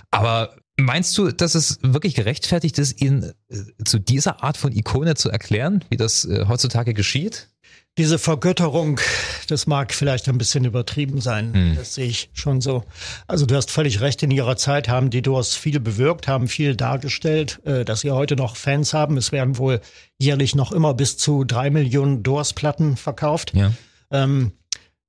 Aber 0.10 0.56
Meinst 0.76 1.16
du, 1.20 1.32
dass 1.32 1.54
es 1.54 1.78
wirklich 1.84 2.16
gerechtfertigt 2.16 2.80
ist, 2.80 3.00
ihn 3.00 3.32
äh, 3.50 3.84
zu 3.86 4.00
dieser 4.00 4.44
Art 4.44 4.58
von 4.58 4.72
Ikone 4.72 5.14
zu 5.14 5.30
erklären, 5.30 5.86
wie 5.90 5.98
das 5.98 6.26
äh, 6.26 6.46
heutzutage 6.48 6.96
geschieht? 6.96 7.53
Diese 7.98 8.18
Vergötterung, 8.18 9.00
das 9.48 9.68
mag 9.68 9.94
vielleicht 9.94 10.28
ein 10.28 10.40
bisschen 10.40 10.66
übertrieben 10.66 11.22
sein. 11.22 11.54
Hm. 11.54 11.76
Das 11.76 11.94
sehe 11.94 12.08
ich 12.08 12.32
schon 12.34 12.60
so. 12.60 12.84
Also 13.28 13.46
du 13.46 13.56
hast 13.56 13.70
völlig 13.70 14.02
recht, 14.02 14.24
in 14.24 14.32
ihrer 14.32 14.58
Zeit 14.58 14.90
haben 14.90 15.12
die 15.12 15.22
Doors 15.22 15.56
viel 15.56 15.80
bewirkt, 15.80 16.28
haben 16.28 16.48
viel 16.48 16.76
dargestellt, 16.76 17.60
äh, 17.66 17.86
dass 17.86 18.02
sie 18.02 18.12
heute 18.12 18.36
noch 18.36 18.56
Fans 18.56 18.94
haben. 18.94 19.18
Es 19.18 19.32
werden 19.32 19.58
wohl 19.58 19.80
jährlich 20.18 20.56
noch 20.56 20.72
immer 20.72 20.96
bis 20.96 21.18
zu 21.18 21.44
drei 21.44 21.70
Millionen 21.70 22.24
Doors-Platten 22.24 22.98
verkauft. 22.98 23.54
Ja. 23.54 23.72
Ähm, 24.10 24.54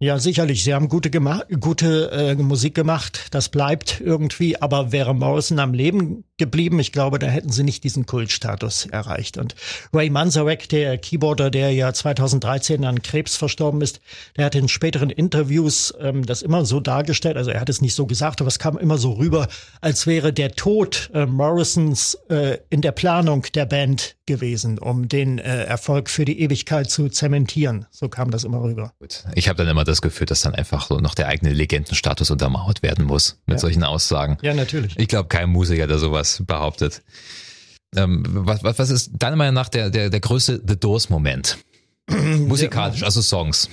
ja, 0.00 0.18
sicherlich. 0.18 0.64
Sie 0.64 0.74
haben 0.74 0.90
gute, 0.90 1.10
gute 1.10 2.10
äh, 2.10 2.34
Musik 2.34 2.74
gemacht. 2.74 3.28
Das 3.30 3.48
bleibt 3.48 4.02
irgendwie. 4.04 4.60
Aber 4.60 4.92
wäre 4.92 5.14
Morrison 5.14 5.58
am 5.58 5.72
Leben 5.72 6.24
geblieben, 6.36 6.80
ich 6.80 6.90
glaube, 6.90 7.18
da 7.18 7.28
hätten 7.28 7.52
sie 7.52 7.62
nicht 7.62 7.84
diesen 7.84 8.06
Kultstatus 8.06 8.86
erreicht. 8.86 9.38
Und 9.38 9.54
Ray 9.92 10.10
Manzarek, 10.10 10.68
der 10.68 10.98
Keyboarder, 10.98 11.50
der 11.50 11.70
ja 11.72 11.92
2013 11.92 12.84
an 12.84 13.02
Krebs 13.02 13.36
verstorben 13.36 13.80
ist, 13.82 14.00
der 14.36 14.46
hat 14.46 14.56
in 14.56 14.68
späteren 14.68 15.10
Interviews 15.10 15.94
ähm, 16.00 16.26
das 16.26 16.42
immer 16.42 16.64
so 16.64 16.80
dargestellt. 16.80 17.36
Also 17.36 17.50
er 17.50 17.60
hat 17.60 17.68
es 17.68 17.80
nicht 17.80 17.94
so 17.94 18.06
gesagt, 18.06 18.40
aber 18.40 18.48
es 18.48 18.58
kam 18.58 18.76
immer 18.78 18.98
so 18.98 19.12
rüber, 19.12 19.46
als 19.80 20.06
wäre 20.06 20.32
der 20.32 20.52
Tod 20.52 21.10
äh, 21.14 21.24
Morrisons 21.26 22.18
äh, 22.28 22.58
in 22.68 22.80
der 22.80 22.92
Planung 22.92 23.46
der 23.54 23.66
Band 23.66 24.16
gewesen, 24.26 24.78
um 24.78 25.06
den 25.08 25.38
äh, 25.38 25.64
Erfolg 25.64 26.10
für 26.10 26.24
die 26.24 26.40
Ewigkeit 26.40 26.90
zu 26.90 27.08
zementieren. 27.10 27.86
So 27.90 28.08
kam 28.08 28.30
das 28.30 28.42
immer 28.42 28.62
rüber. 28.62 28.92
Gut. 28.98 29.24
Ich 29.34 29.48
habe 29.48 29.58
dann 29.58 29.68
immer 29.68 29.84
das 29.84 30.02
Gefühl, 30.02 30.26
dass 30.26 30.40
dann 30.40 30.54
einfach 30.54 30.88
so 30.88 30.98
noch 30.98 31.14
der 31.14 31.28
eigene 31.28 31.52
Legendenstatus 31.52 32.30
untermauert 32.30 32.82
werden 32.82 33.04
muss 33.04 33.38
mit 33.46 33.56
ja. 33.56 33.58
solchen 33.60 33.84
Aussagen. 33.84 34.38
Ja, 34.42 34.54
natürlich. 34.54 34.98
Ich 34.98 35.08
glaube, 35.08 35.28
kein 35.28 35.50
Musiker, 35.50 35.86
der 35.86 35.98
sowas 35.98 36.23
behauptet. 36.46 37.02
Ähm, 37.96 38.24
was, 38.26 38.62
was, 38.64 38.78
was 38.78 38.90
ist 38.90 39.10
deiner 39.18 39.36
Meinung 39.36 39.54
nach 39.54 39.68
der, 39.68 39.90
der, 39.90 40.10
der 40.10 40.20
größte 40.20 40.62
The 40.66 40.76
Doors-Moment? 40.76 41.58
Musikalisch, 42.08 43.02
also 43.02 43.22
Songs. 43.22 43.68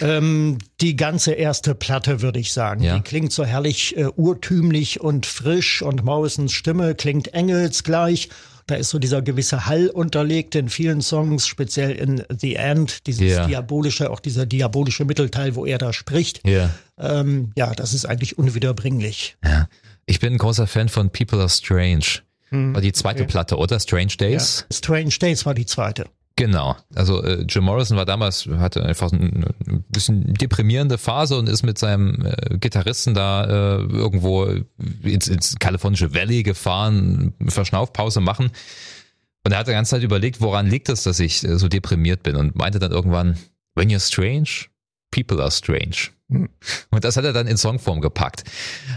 Ähm, 0.00 0.58
die 0.80 0.96
ganze 0.96 1.32
erste 1.32 1.74
Platte, 1.74 2.22
würde 2.22 2.38
ich 2.38 2.52
sagen. 2.52 2.82
Ja. 2.82 2.96
Die 2.96 3.02
klingt 3.02 3.32
so 3.32 3.44
herrlich 3.44 3.96
äh, 3.96 4.06
urtümlich 4.16 5.00
und 5.00 5.26
frisch 5.26 5.82
und 5.82 6.04
Morrisons 6.04 6.52
Stimme 6.52 6.94
klingt 6.94 7.34
engelsgleich 7.34 8.28
da 8.70 8.76
ist 8.76 8.90
so 8.90 9.00
dieser 9.00 9.20
gewisse 9.20 9.66
Hall 9.66 9.88
unterlegt 9.88 10.54
in 10.54 10.68
vielen 10.68 11.00
Songs, 11.00 11.48
speziell 11.48 11.90
in 11.90 12.22
The 12.28 12.54
End, 12.54 13.04
dieses 13.08 13.22
yeah. 13.22 13.46
diabolische, 13.46 14.10
auch 14.10 14.20
dieser 14.20 14.46
diabolische 14.46 15.04
Mittelteil, 15.04 15.56
wo 15.56 15.66
er 15.66 15.78
da 15.78 15.92
spricht. 15.92 16.46
Yeah. 16.46 16.70
Ähm, 16.96 17.50
ja, 17.56 17.74
das 17.74 17.94
ist 17.94 18.04
eigentlich 18.06 18.38
unwiederbringlich. 18.38 19.36
Ja. 19.44 19.66
Ich 20.10 20.18
bin 20.18 20.32
ein 20.32 20.38
großer 20.38 20.66
Fan 20.66 20.88
von 20.88 21.10
People 21.10 21.38
Are 21.38 21.48
Strange. 21.48 22.22
Hm, 22.48 22.74
war 22.74 22.80
die 22.80 22.90
zweite 22.90 23.22
okay. 23.22 23.30
Platte, 23.30 23.56
oder? 23.56 23.78
Strange 23.78 24.14
Days? 24.18 24.66
Ja. 24.68 24.76
Strange 24.76 25.14
Days 25.20 25.46
war 25.46 25.54
die 25.54 25.66
zweite. 25.66 26.06
Genau. 26.34 26.74
Also 26.96 27.22
äh, 27.22 27.42
Jim 27.48 27.62
Morrison 27.62 27.96
war 27.96 28.06
damals, 28.06 28.46
hatte 28.46 28.84
einfach 28.84 29.12
ein, 29.12 29.44
ein 29.68 29.84
bisschen 29.88 30.34
deprimierende 30.34 30.98
Phase 30.98 31.38
und 31.38 31.48
ist 31.48 31.62
mit 31.62 31.78
seinem 31.78 32.26
äh, 32.26 32.58
Gitarristen 32.58 33.14
da 33.14 33.44
äh, 33.44 33.82
irgendwo 33.82 34.46
ins, 35.04 35.28
ins 35.28 35.56
kalifornische 35.60 36.12
Valley 36.12 36.42
gefahren, 36.42 37.32
Verschnaufpause 37.46 38.20
machen. 38.20 38.50
Und 39.44 39.52
er 39.52 39.58
hat 39.58 39.68
die 39.68 39.72
ganze 39.72 39.90
Zeit 39.90 40.02
überlegt, 40.02 40.40
woran 40.40 40.66
liegt 40.66 40.88
es, 40.88 41.04
dass 41.04 41.20
ich 41.20 41.44
äh, 41.44 41.56
so 41.56 41.68
deprimiert 41.68 42.24
bin 42.24 42.34
und 42.34 42.56
meinte 42.56 42.80
dann 42.80 42.90
irgendwann, 42.90 43.36
when 43.76 43.90
you're 43.90 44.04
strange, 44.04 44.66
people 45.12 45.40
are 45.40 45.52
strange. 45.52 46.10
Und 46.30 47.04
das 47.04 47.16
hat 47.16 47.24
er 47.24 47.32
dann 47.32 47.46
in 47.46 47.56
Songform 47.56 48.00
gepackt. 48.00 48.44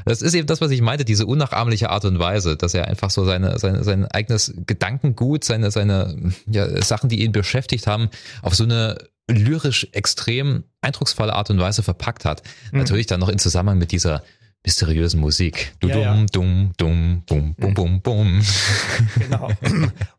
Das 0.05 0.21
ist 0.21 0.33
eben 0.33 0.47
das, 0.47 0.61
was 0.61 0.71
ich 0.71 0.81
meinte, 0.81 1.05
diese 1.05 1.25
unnachahmliche 1.25 1.89
Art 1.89 2.05
und 2.05 2.19
Weise, 2.19 2.55
dass 2.55 2.73
er 2.73 2.87
einfach 2.87 3.09
so 3.09 3.25
seine, 3.25 3.57
seine, 3.59 3.83
sein 3.83 4.05
eigenes 4.05 4.53
Gedankengut, 4.67 5.43
seine, 5.43 5.71
seine 5.71 6.33
ja, 6.45 6.81
Sachen, 6.81 7.09
die 7.09 7.23
ihn 7.23 7.31
beschäftigt 7.31 7.87
haben, 7.87 8.09
auf 8.41 8.55
so 8.55 8.63
eine 8.63 8.97
lyrisch 9.27 9.87
extrem 9.93 10.63
eindrucksvolle 10.81 11.33
Art 11.33 11.49
und 11.49 11.59
Weise 11.59 11.81
verpackt 11.81 12.25
hat. 12.25 12.43
Mhm. 12.71 12.79
Natürlich 12.79 13.07
dann 13.07 13.19
noch 13.19 13.29
in 13.29 13.39
Zusammenhang 13.39 13.77
mit 13.77 13.91
dieser 13.91 14.23
mysteriösen 14.65 15.19
Musik. 15.19 15.73
Du 15.79 15.89
ja, 15.89 15.95
dumm, 15.95 16.03
ja. 16.03 16.25
dumm, 16.31 16.71
dumm, 16.77 17.23
bum, 17.25 17.55
bum, 17.55 17.73
bum, 17.73 18.01
bum. 18.01 18.41
Genau. 19.19 19.49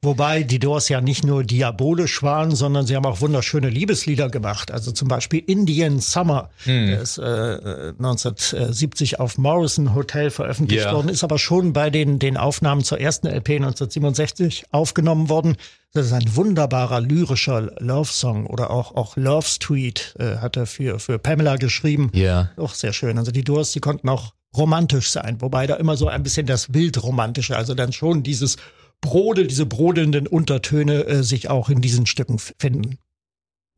Wobei 0.02 0.42
die 0.42 0.58
Doors 0.58 0.88
ja 0.88 1.00
nicht 1.00 1.24
nur 1.24 1.44
diabolisch 1.44 2.22
waren, 2.22 2.54
sondern 2.54 2.86
sie 2.86 2.94
haben 2.94 3.06
auch 3.06 3.20
wunderschöne 3.22 3.70
Liebeslieder 3.70 4.28
gemacht. 4.28 4.70
Also 4.70 4.92
zum 4.92 5.08
Beispiel 5.08 5.42
Indian 5.46 5.98
Summer, 5.98 6.50
hm. 6.64 6.86
der 6.86 7.00
ist 7.00 7.18
äh, 7.18 7.92
1970 7.98 9.18
auf 9.18 9.38
Morrison 9.38 9.94
Hotel 9.94 10.30
veröffentlicht 10.30 10.84
yeah. 10.84 10.94
worden, 10.94 11.08
ist 11.08 11.24
aber 11.24 11.38
schon 11.38 11.72
bei 11.72 11.88
den, 11.88 12.18
den 12.18 12.36
Aufnahmen 12.36 12.84
zur 12.84 13.00
ersten 13.00 13.26
LP 13.26 13.50
1967 13.56 14.66
aufgenommen 14.70 15.30
worden. 15.30 15.56
Das 15.94 16.06
ist 16.06 16.12
ein 16.12 16.34
wunderbarer 16.34 17.00
lyrischer 17.00 17.72
Love-Song 17.78 18.46
oder 18.46 18.70
auch, 18.70 18.96
auch 18.96 19.16
Love 19.16 19.46
Street 19.46 20.16
äh, 20.18 20.38
hat 20.38 20.56
er 20.56 20.66
für, 20.66 20.98
für 20.98 21.20
Pamela 21.20 21.56
geschrieben. 21.56 22.10
Ja. 22.12 22.50
Auch 22.56 22.74
sehr 22.74 22.92
schön. 22.92 23.16
Also 23.16 23.30
die 23.30 23.44
Doors, 23.44 23.70
die 23.70 23.78
konnten 23.78 24.08
auch 24.08 24.34
romantisch 24.56 25.10
sein, 25.10 25.40
wobei 25.40 25.68
da 25.68 25.76
immer 25.76 25.96
so 25.96 26.08
ein 26.08 26.24
bisschen 26.24 26.46
das 26.46 26.74
Wildromantische, 26.74 27.56
also 27.56 27.74
dann 27.74 27.92
schon 27.92 28.24
dieses 28.24 28.56
Brodel, 29.00 29.46
diese 29.46 29.66
brodelnden 29.66 30.26
Untertöne 30.26 31.04
äh, 31.04 31.22
sich 31.22 31.48
auch 31.48 31.68
in 31.68 31.80
diesen 31.80 32.06
Stücken 32.06 32.40
finden. 32.40 32.98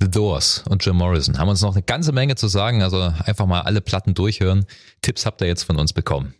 The 0.01 0.11
Doors 0.11 0.65
und 0.71 0.85
Jim 0.85 0.97
Morrison 0.97 1.39
haben 1.39 1.49
uns 1.51 1.61
noch 1.61 1.75
eine 1.75 1.83
ganze 1.83 2.13
Menge 2.13 2.37
zu 2.37 2.49
sagen, 2.49 2.83
also 2.83 3.13
einfach 3.25 3.47
mal 3.47 3.61
alle 3.63 3.83
Platten 3.83 4.15
durchhören. 4.15 4.65
Tipps 5.03 5.27
habt 5.27 5.43
ihr 5.43 5.49
jetzt 5.49 5.65
von 5.65 5.77
uns 5.77 5.93
bekommen. 5.93 6.35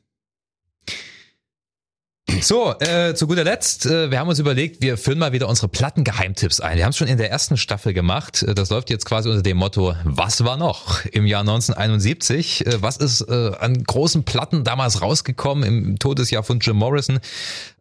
So, 2.41 2.75
äh, 2.81 3.15
zu 3.15 3.29
guter 3.29 3.45
Letzt, 3.45 3.87
äh, 3.87 4.11
wir 4.11 4.19
haben 4.19 4.29
uns 4.29 4.41
überlegt, 4.41 4.83
wir 4.83 4.99
führen 4.99 5.19
mal 5.19 5.33
wieder 5.33 5.49
unsere 5.49 5.69
Plattengeheimtipps 5.69 6.61
ein. 6.61 6.77
Wir 6.77 6.85
haben 6.85 6.91
es 6.91 6.97
schon 6.97 7.07
in 7.07 7.19
der 7.19 7.31
ersten 7.31 7.57
Staffel 7.57 7.95
gemacht. 7.95 8.43
Äh, 8.43 8.55
das 8.55 8.71
läuft 8.71 8.91
jetzt 8.91 9.07
quasi 9.07 9.29
unter 9.29 9.43
dem 9.43 9.57
Motto, 9.57 9.95
was 10.05 10.45
war 10.45 10.57
noch 10.57 11.05
im 11.07 11.25
Jahr 11.25 11.43
1971? 11.43 12.67
Äh, 12.67 12.83
was 12.83 12.97
ist 12.97 13.23
äh, 13.23 13.53
an 13.61 13.83
großen 13.83 14.25
Platten 14.25 14.65
damals 14.65 15.03
rausgekommen 15.03 15.65
im 15.65 15.99
Todesjahr 15.99 16.43
von 16.43 16.59
Jim 16.59 16.77
Morrison? 16.77 17.21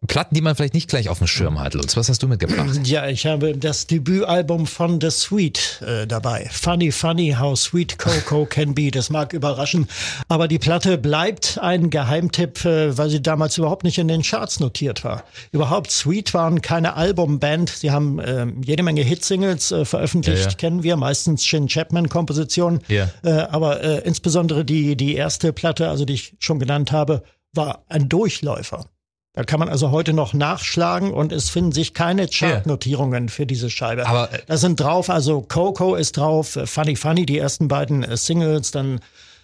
Platten, 0.06 0.34
die 0.36 0.40
man 0.40 0.54
vielleicht 0.54 0.74
nicht 0.74 0.88
gleich 0.88 1.08
auf 1.08 1.18
dem 1.18 1.26
Schirm 1.26 1.58
hat. 1.58 1.74
Lutz, 1.74 1.96
was 1.96 2.08
hast 2.08 2.22
du 2.22 2.28
mitgebracht? 2.28 2.80
Ja, 2.84 3.08
ich 3.08 3.26
habe 3.26 3.56
das 3.56 3.88
Debütalbum 3.88 4.66
von 4.66 5.00
The 5.00 5.10
Sweet 5.10 5.82
äh, 5.84 6.06
dabei. 6.06 6.48
Funny, 6.52 6.92
funny, 6.92 7.34
how 7.38 7.58
sweet 7.58 7.98
Coco 7.98 8.46
can 8.46 8.74
be. 8.74 8.92
Das 8.92 9.10
mag 9.10 9.32
überraschen, 9.32 9.88
aber 10.28 10.46
die 10.46 10.60
Platte 10.60 10.98
bleibt 10.98 11.58
ein 11.60 11.90
Geheimtipp, 11.90 12.64
äh, 12.64 12.96
weil 12.96 13.10
sie 13.10 13.20
damals 13.20 13.58
überhaupt 13.58 13.82
nicht 13.82 13.98
in 13.98 14.06
den 14.06 14.22
Charts 14.36 14.60
notiert 14.60 15.02
war. 15.02 15.24
Überhaupt, 15.50 15.90
Sweet 15.90 16.34
waren 16.34 16.60
keine 16.60 16.94
Albumband. 16.94 17.70
Sie 17.70 17.90
haben 17.90 18.18
äh, 18.18 18.46
jede 18.62 18.82
Menge 18.82 19.02
Hitsingles 19.02 19.72
äh, 19.72 19.84
veröffentlicht, 19.86 20.44
ja, 20.44 20.50
ja. 20.50 20.56
kennen 20.56 20.82
wir, 20.82 20.96
meistens 20.96 21.46
Shin 21.46 21.68
Chapman-Kompositionen. 21.68 22.80
Ja. 22.88 23.08
Äh, 23.24 23.30
aber 23.30 23.82
äh, 23.82 23.98
insbesondere 24.06 24.64
die, 24.64 24.94
die 24.96 25.14
erste 25.14 25.54
Platte, 25.54 25.88
also 25.88 26.04
die 26.04 26.14
ich 26.14 26.36
schon 26.38 26.58
genannt 26.58 26.92
habe, 26.92 27.22
war 27.54 27.84
ein 27.88 28.10
Durchläufer. 28.10 28.84
Da 29.32 29.44
kann 29.44 29.58
man 29.58 29.68
also 29.68 29.90
heute 29.90 30.12
noch 30.12 30.34
nachschlagen 30.34 31.12
und 31.12 31.32
es 31.32 31.50
finden 31.50 31.72
sich 31.72 31.94
keine 31.94 32.28
Chartnotierungen 32.28 33.28
für 33.28 33.46
diese 33.46 33.70
Scheibe. 33.70 34.06
Aber 34.06 34.32
äh, 34.32 34.40
da 34.46 34.58
sind 34.58 34.80
drauf, 34.80 35.08
also 35.08 35.40
Coco 35.40 35.94
ist 35.94 36.18
drauf, 36.18 36.56
äh, 36.56 36.66
Funny 36.66 36.96
Funny, 36.96 37.24
die 37.24 37.38
ersten 37.38 37.68
beiden 37.68 38.02
äh, 38.02 38.16
Singles, 38.18 38.70
dann 38.70 39.00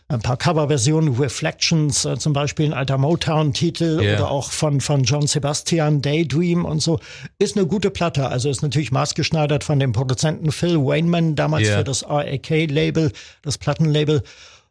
ein 0.09 0.21
paar 0.21 0.37
Coverversionen, 0.37 1.17
Reflections, 1.17 2.05
äh, 2.05 2.19
zum 2.19 2.33
Beispiel 2.33 2.67
ein 2.67 2.73
alter 2.73 2.99
Motown-Titel 2.99 4.01
yeah. 4.01 4.17
oder 4.17 4.31
auch 4.31 4.51
von, 4.51 4.81
von 4.81 5.05
John 5.05 5.27
Sebastian, 5.27 6.03
Daydream 6.03 6.65
und 6.65 6.81
so. 6.81 7.01
Ist 7.39 7.57
eine 7.57 7.67
gute 7.67 7.91
Platte. 7.91 8.29
Also 8.29 8.51
ist 8.51 8.63
natürlich 8.63 8.93
maßgeschneidert 8.93 9.65
von 9.65 9.79
dem 9.79 9.93
Produzenten 9.93 10.53
Phil 10.53 10.79
Wayman, 10.79 11.35
damals 11.35 11.69
yeah. 11.69 11.79
für 11.79 11.85
das 11.85 12.09
RAK-Label, 12.09 13.13
das 13.43 13.59
Plattenlabel, 13.59 14.23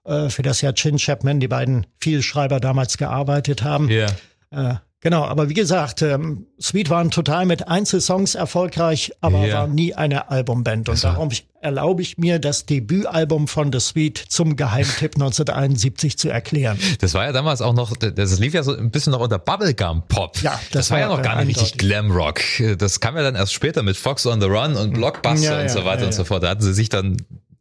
äh, 0.05 0.29
für 0.29 0.43
das 0.43 0.61
ja 0.61 0.73
Chin 0.73 0.97
Chapman, 0.97 1.39
die 1.39 1.47
beiden 1.47 1.87
Vielschreiber 1.99 2.59
damals 2.59 2.97
gearbeitet 2.97 3.63
haben. 3.63 3.89
Yeah. 3.89 4.15
Äh, 4.51 4.75
Genau, 5.03 5.23
aber 5.23 5.49
wie 5.49 5.55
gesagt, 5.55 6.03
ähm, 6.03 6.45
Sweet 6.61 6.91
waren 6.91 7.09
total 7.09 7.47
mit 7.47 7.67
Einzelsongs 7.67 8.35
erfolgreich, 8.35 9.11
aber 9.19 9.47
ja. 9.47 9.57
war 9.57 9.67
nie 9.67 9.95
eine 9.95 10.29
Albumband. 10.29 10.89
Und 10.89 11.03
darum 11.03 11.29
erlaube 11.59 12.03
ich 12.03 12.19
mir, 12.19 12.37
das 12.37 12.67
Debütalbum 12.67 13.47
von 13.47 13.73
The 13.73 13.79
Sweet 13.79 14.19
zum 14.29 14.55
Geheimtipp 14.55 15.15
1971 15.15 16.19
zu 16.19 16.29
erklären. 16.29 16.77
Das 16.99 17.15
war 17.15 17.25
ja 17.25 17.31
damals 17.31 17.63
auch 17.63 17.73
noch, 17.73 17.97
das 17.97 18.39
lief 18.39 18.53
ja 18.53 18.61
so 18.61 18.77
ein 18.77 18.91
bisschen 18.91 19.11
noch 19.11 19.21
unter 19.21 19.39
Bubblegum 19.39 20.03
Pop. 20.07 20.39
Ja, 20.43 20.51
das, 20.51 20.71
das 20.71 20.91
war, 20.91 20.99
ja 20.99 21.07
noch 21.07 21.23
gar 21.23 21.43
nicht 21.43 21.59
richtig 21.59 21.79
Glamrock. 21.79 22.39
Das 22.77 22.99
kam 22.99 23.15
ja 23.15 23.23
dann 23.23 23.33
erst 23.33 23.53
später 23.53 23.81
mit 23.81 23.97
Fox 23.97 24.27
on 24.27 24.39
the 24.39 24.47
Run 24.47 24.75
und 24.75 24.93
Blockbuster 24.93 25.57
ja, 25.57 25.61
und 25.61 25.71
so 25.71 25.83
weiter 25.83 26.05
und 26.05 26.13
so 26.13 26.25
fort. 26.25 26.43
Da 26.43 26.49
hatten 26.49 26.61
sie 26.61 26.73
sich 26.75 26.89
dann 26.89 27.17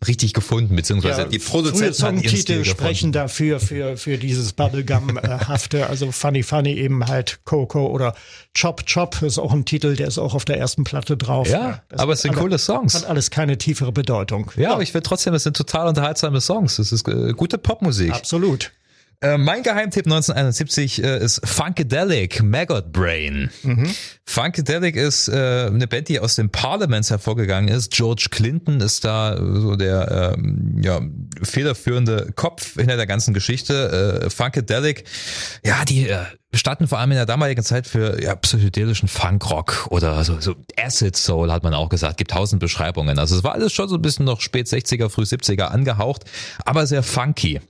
richtig 0.07 0.33
gefunden, 0.33 0.77
beziehungsweise 0.77 1.23
ja, 1.23 1.29
die 1.29 1.39
Produzenten 1.39 1.95
Songtitel 1.95 2.65
sprechen 2.65 3.13
dafür 3.13 3.61
für 3.61 3.97
für 3.97 4.17
dieses 4.17 4.53
Bubblegum-hafte, 4.53 5.87
also 5.91 6.11
Funny 6.11 6.43
Funny 6.43 6.73
eben 6.73 7.07
halt 7.07 7.41
Coco 7.45 7.87
oder 7.87 8.15
Chop 8.59 8.87
Chop 8.87 9.21
ist 9.23 9.39
auch 9.39 9.53
ein 9.53 9.65
Titel, 9.65 9.97
der 9.97 10.09
ist 10.09 10.19
auch 10.19 10.35
auf 10.35 10.45
der 10.45 10.59
ersten 10.59 10.85
Platte 10.85 11.17
drauf. 11.17 11.49
Ja, 11.49 11.83
das 11.89 12.01
aber 12.01 12.15
es 12.15 12.23
sind 12.23 12.33
alle, 12.33 12.41
coole 12.41 12.59
Songs. 12.59 12.95
Hat 12.95 13.05
alles 13.05 13.31
keine 13.31 13.59
tiefere 13.59 13.93
Bedeutung. 13.93 14.51
Ja, 14.57 14.63
ja. 14.63 14.73
aber 14.73 14.83
ich 14.83 14.93
finde 14.93 15.07
trotzdem, 15.07 15.35
es 15.35 15.43
sind 15.43 15.57
total 15.57 15.89
unterhaltsame 15.89 16.41
Songs. 16.41 16.79
Es 16.79 16.93
ist 16.93 17.07
äh, 17.07 17.33
gute 17.33 17.59
Popmusik. 17.59 18.13
Absolut. 18.13 18.73
Äh, 19.23 19.37
mein 19.37 19.63
Geheimtipp 19.63 20.07
1971 20.07 21.05
äh, 21.05 21.19
ist 21.23 21.47
Funkadelic, 21.47 22.43
Maggot 22.43 22.91
Brain. 22.91 23.51
Mhm. 23.63 23.95
Funkadelic 24.25 24.97
ist 24.97 25.29
äh, 25.29 25.67
eine 25.67 25.87
Band, 25.87 26.09
die 26.09 26.21
aus 26.21 26.37
dem 26.37 26.49
Parliaments 26.49 27.11
hervorgegangen 27.11 27.69
ist. 27.69 27.93
George 27.93 28.29
Clinton 28.31 28.81
ist 28.81 29.05
da 29.05 29.37
so 29.37 29.77
der 29.77 30.35
ähm, 30.39 30.81
ja, 30.83 31.03
federführende 31.43 32.33
Kopf 32.35 32.77
hinter 32.77 32.97
der 32.97 33.07
ganzen 33.07 33.35
Geschichte. 33.35 34.23
Äh, 34.25 34.31
Funkadelic, 34.31 35.05
ja, 35.65 35.85
die 35.85 36.09
äh, 36.09 36.25
standen 36.59 36.89
vor 36.89 36.99
allem 36.99 37.13
in 37.13 37.17
der 37.17 37.27
damaligen 37.27 37.63
Zeit 37.63 37.87
für 37.87 38.21
ja, 38.21 38.35
psychedelischen 38.35 39.09
Funkrock 39.09 39.87
oder 39.91 40.25
so, 40.25 40.41
so 40.41 40.57
Acid 40.77 41.17
Soul 41.17 41.53
hat 41.53 41.63
man 41.63 41.75
auch 41.75 41.89
gesagt, 41.89 42.17
gibt 42.17 42.33
tausend 42.33 42.61
Beschreibungen. 42.61 43.19
Also 43.19 43.37
es 43.37 43.45
war 43.45 43.53
alles 43.53 43.73
schon 43.73 43.89
so 43.89 43.95
ein 43.95 44.03
bisschen 44.03 44.25
noch 44.25 44.41
spät 44.41 44.67
60er, 44.67 45.09
früh 45.09 45.23
70er 45.23 45.65
angehaucht, 45.65 46.25
aber 46.65 46.87
sehr 46.87 47.03
funky. 47.03 47.61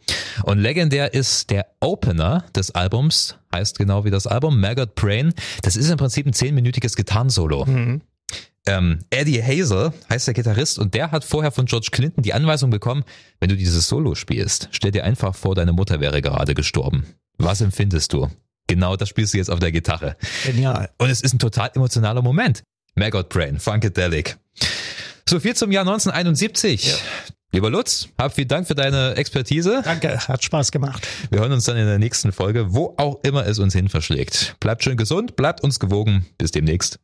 Und 0.45 0.59
legendär 0.59 1.13
ist 1.13 1.51
der 1.51 1.67
Opener 1.81 2.45
des 2.55 2.71
Albums, 2.71 3.37
heißt 3.55 3.79
genau 3.79 4.05
wie 4.05 4.11
das 4.11 4.27
Album, 4.27 4.61
Maggot 4.61 4.95
Brain. 4.95 5.35
Das 5.63 5.77
ist 5.77 5.91
im 5.91 5.99
Prinzip 5.99 6.27
ein 6.27 6.33
zehnminütiges 6.33 6.97
Gitarrensolo. 6.97 7.67
Mhm. 7.67 8.01
Ähm, 8.67 9.01
Eddie 9.11 9.43
Hazel 9.43 9.93
heißt 10.09 10.27
der 10.27 10.35
Gitarrist 10.35 10.79
und 10.79 10.95
der 10.95 11.11
hat 11.11 11.25
vorher 11.25 11.51
von 11.51 11.67
George 11.67 11.89
Clinton 11.91 12.23
die 12.23 12.35
Anweisung 12.35 12.71
bekommen, 12.71 13.05
wenn 13.41 13.49
du 13.49 13.57
dieses 13.57 13.89
Solo 13.89 14.15
spielst, 14.15 14.69
stell 14.71 14.91
dir 14.91 15.05
einfach 15.05 15.35
vor, 15.35 15.55
deine 15.55 15.73
Mutter 15.73 16.01
wäre 16.01 16.21
gerade 16.21 16.55
gestorben. 16.55 17.07
Was 17.39 17.63
empfindest 17.63 18.13
du? 18.13 18.29
Genau 18.71 18.95
das 18.95 19.09
spielst 19.09 19.35
du 19.35 19.39
jetzt 19.39 19.51
auf 19.51 19.59
der 19.59 19.73
Gitarre. 19.73 20.17
Genial. 20.45 20.91
Und 20.99 21.11
es 21.11 21.21
ist 21.21 21.35
ein 21.35 21.41
total 21.41 21.73
emotionaler 21.75 22.23
Moment. 22.23 22.63
Maggot 22.95 23.29
Brain, 23.29 23.59
Funkadelic. 23.59 24.39
So 25.29 25.41
viel 25.41 25.57
zum 25.57 25.73
Jahr 25.73 25.83
1971. 25.83 26.87
Ja. 26.87 26.95
Lieber 27.53 27.69
Lutz, 27.69 28.09
hab 28.17 28.33
vielen 28.33 28.47
Dank 28.47 28.69
für 28.69 28.77
deine 28.77 29.17
Expertise. 29.17 29.83
Danke, 29.85 30.21
hat 30.29 30.45
Spaß 30.45 30.71
gemacht. 30.71 31.05
Wir 31.31 31.41
hören 31.41 31.51
uns 31.51 31.65
dann 31.65 31.77
in 31.77 31.87
der 31.87 31.99
nächsten 31.99 32.31
Folge, 32.31 32.73
wo 32.73 32.95
auch 32.97 33.19
immer 33.25 33.45
es 33.45 33.59
uns 33.59 33.75
hin 33.75 33.89
verschlägt. 33.89 34.55
Bleibt 34.61 34.85
schön 34.85 34.97
gesund, 34.97 35.35
bleibt 35.35 35.65
uns 35.65 35.81
gewogen. 35.81 36.27
Bis 36.39 36.53
demnächst. 36.53 37.01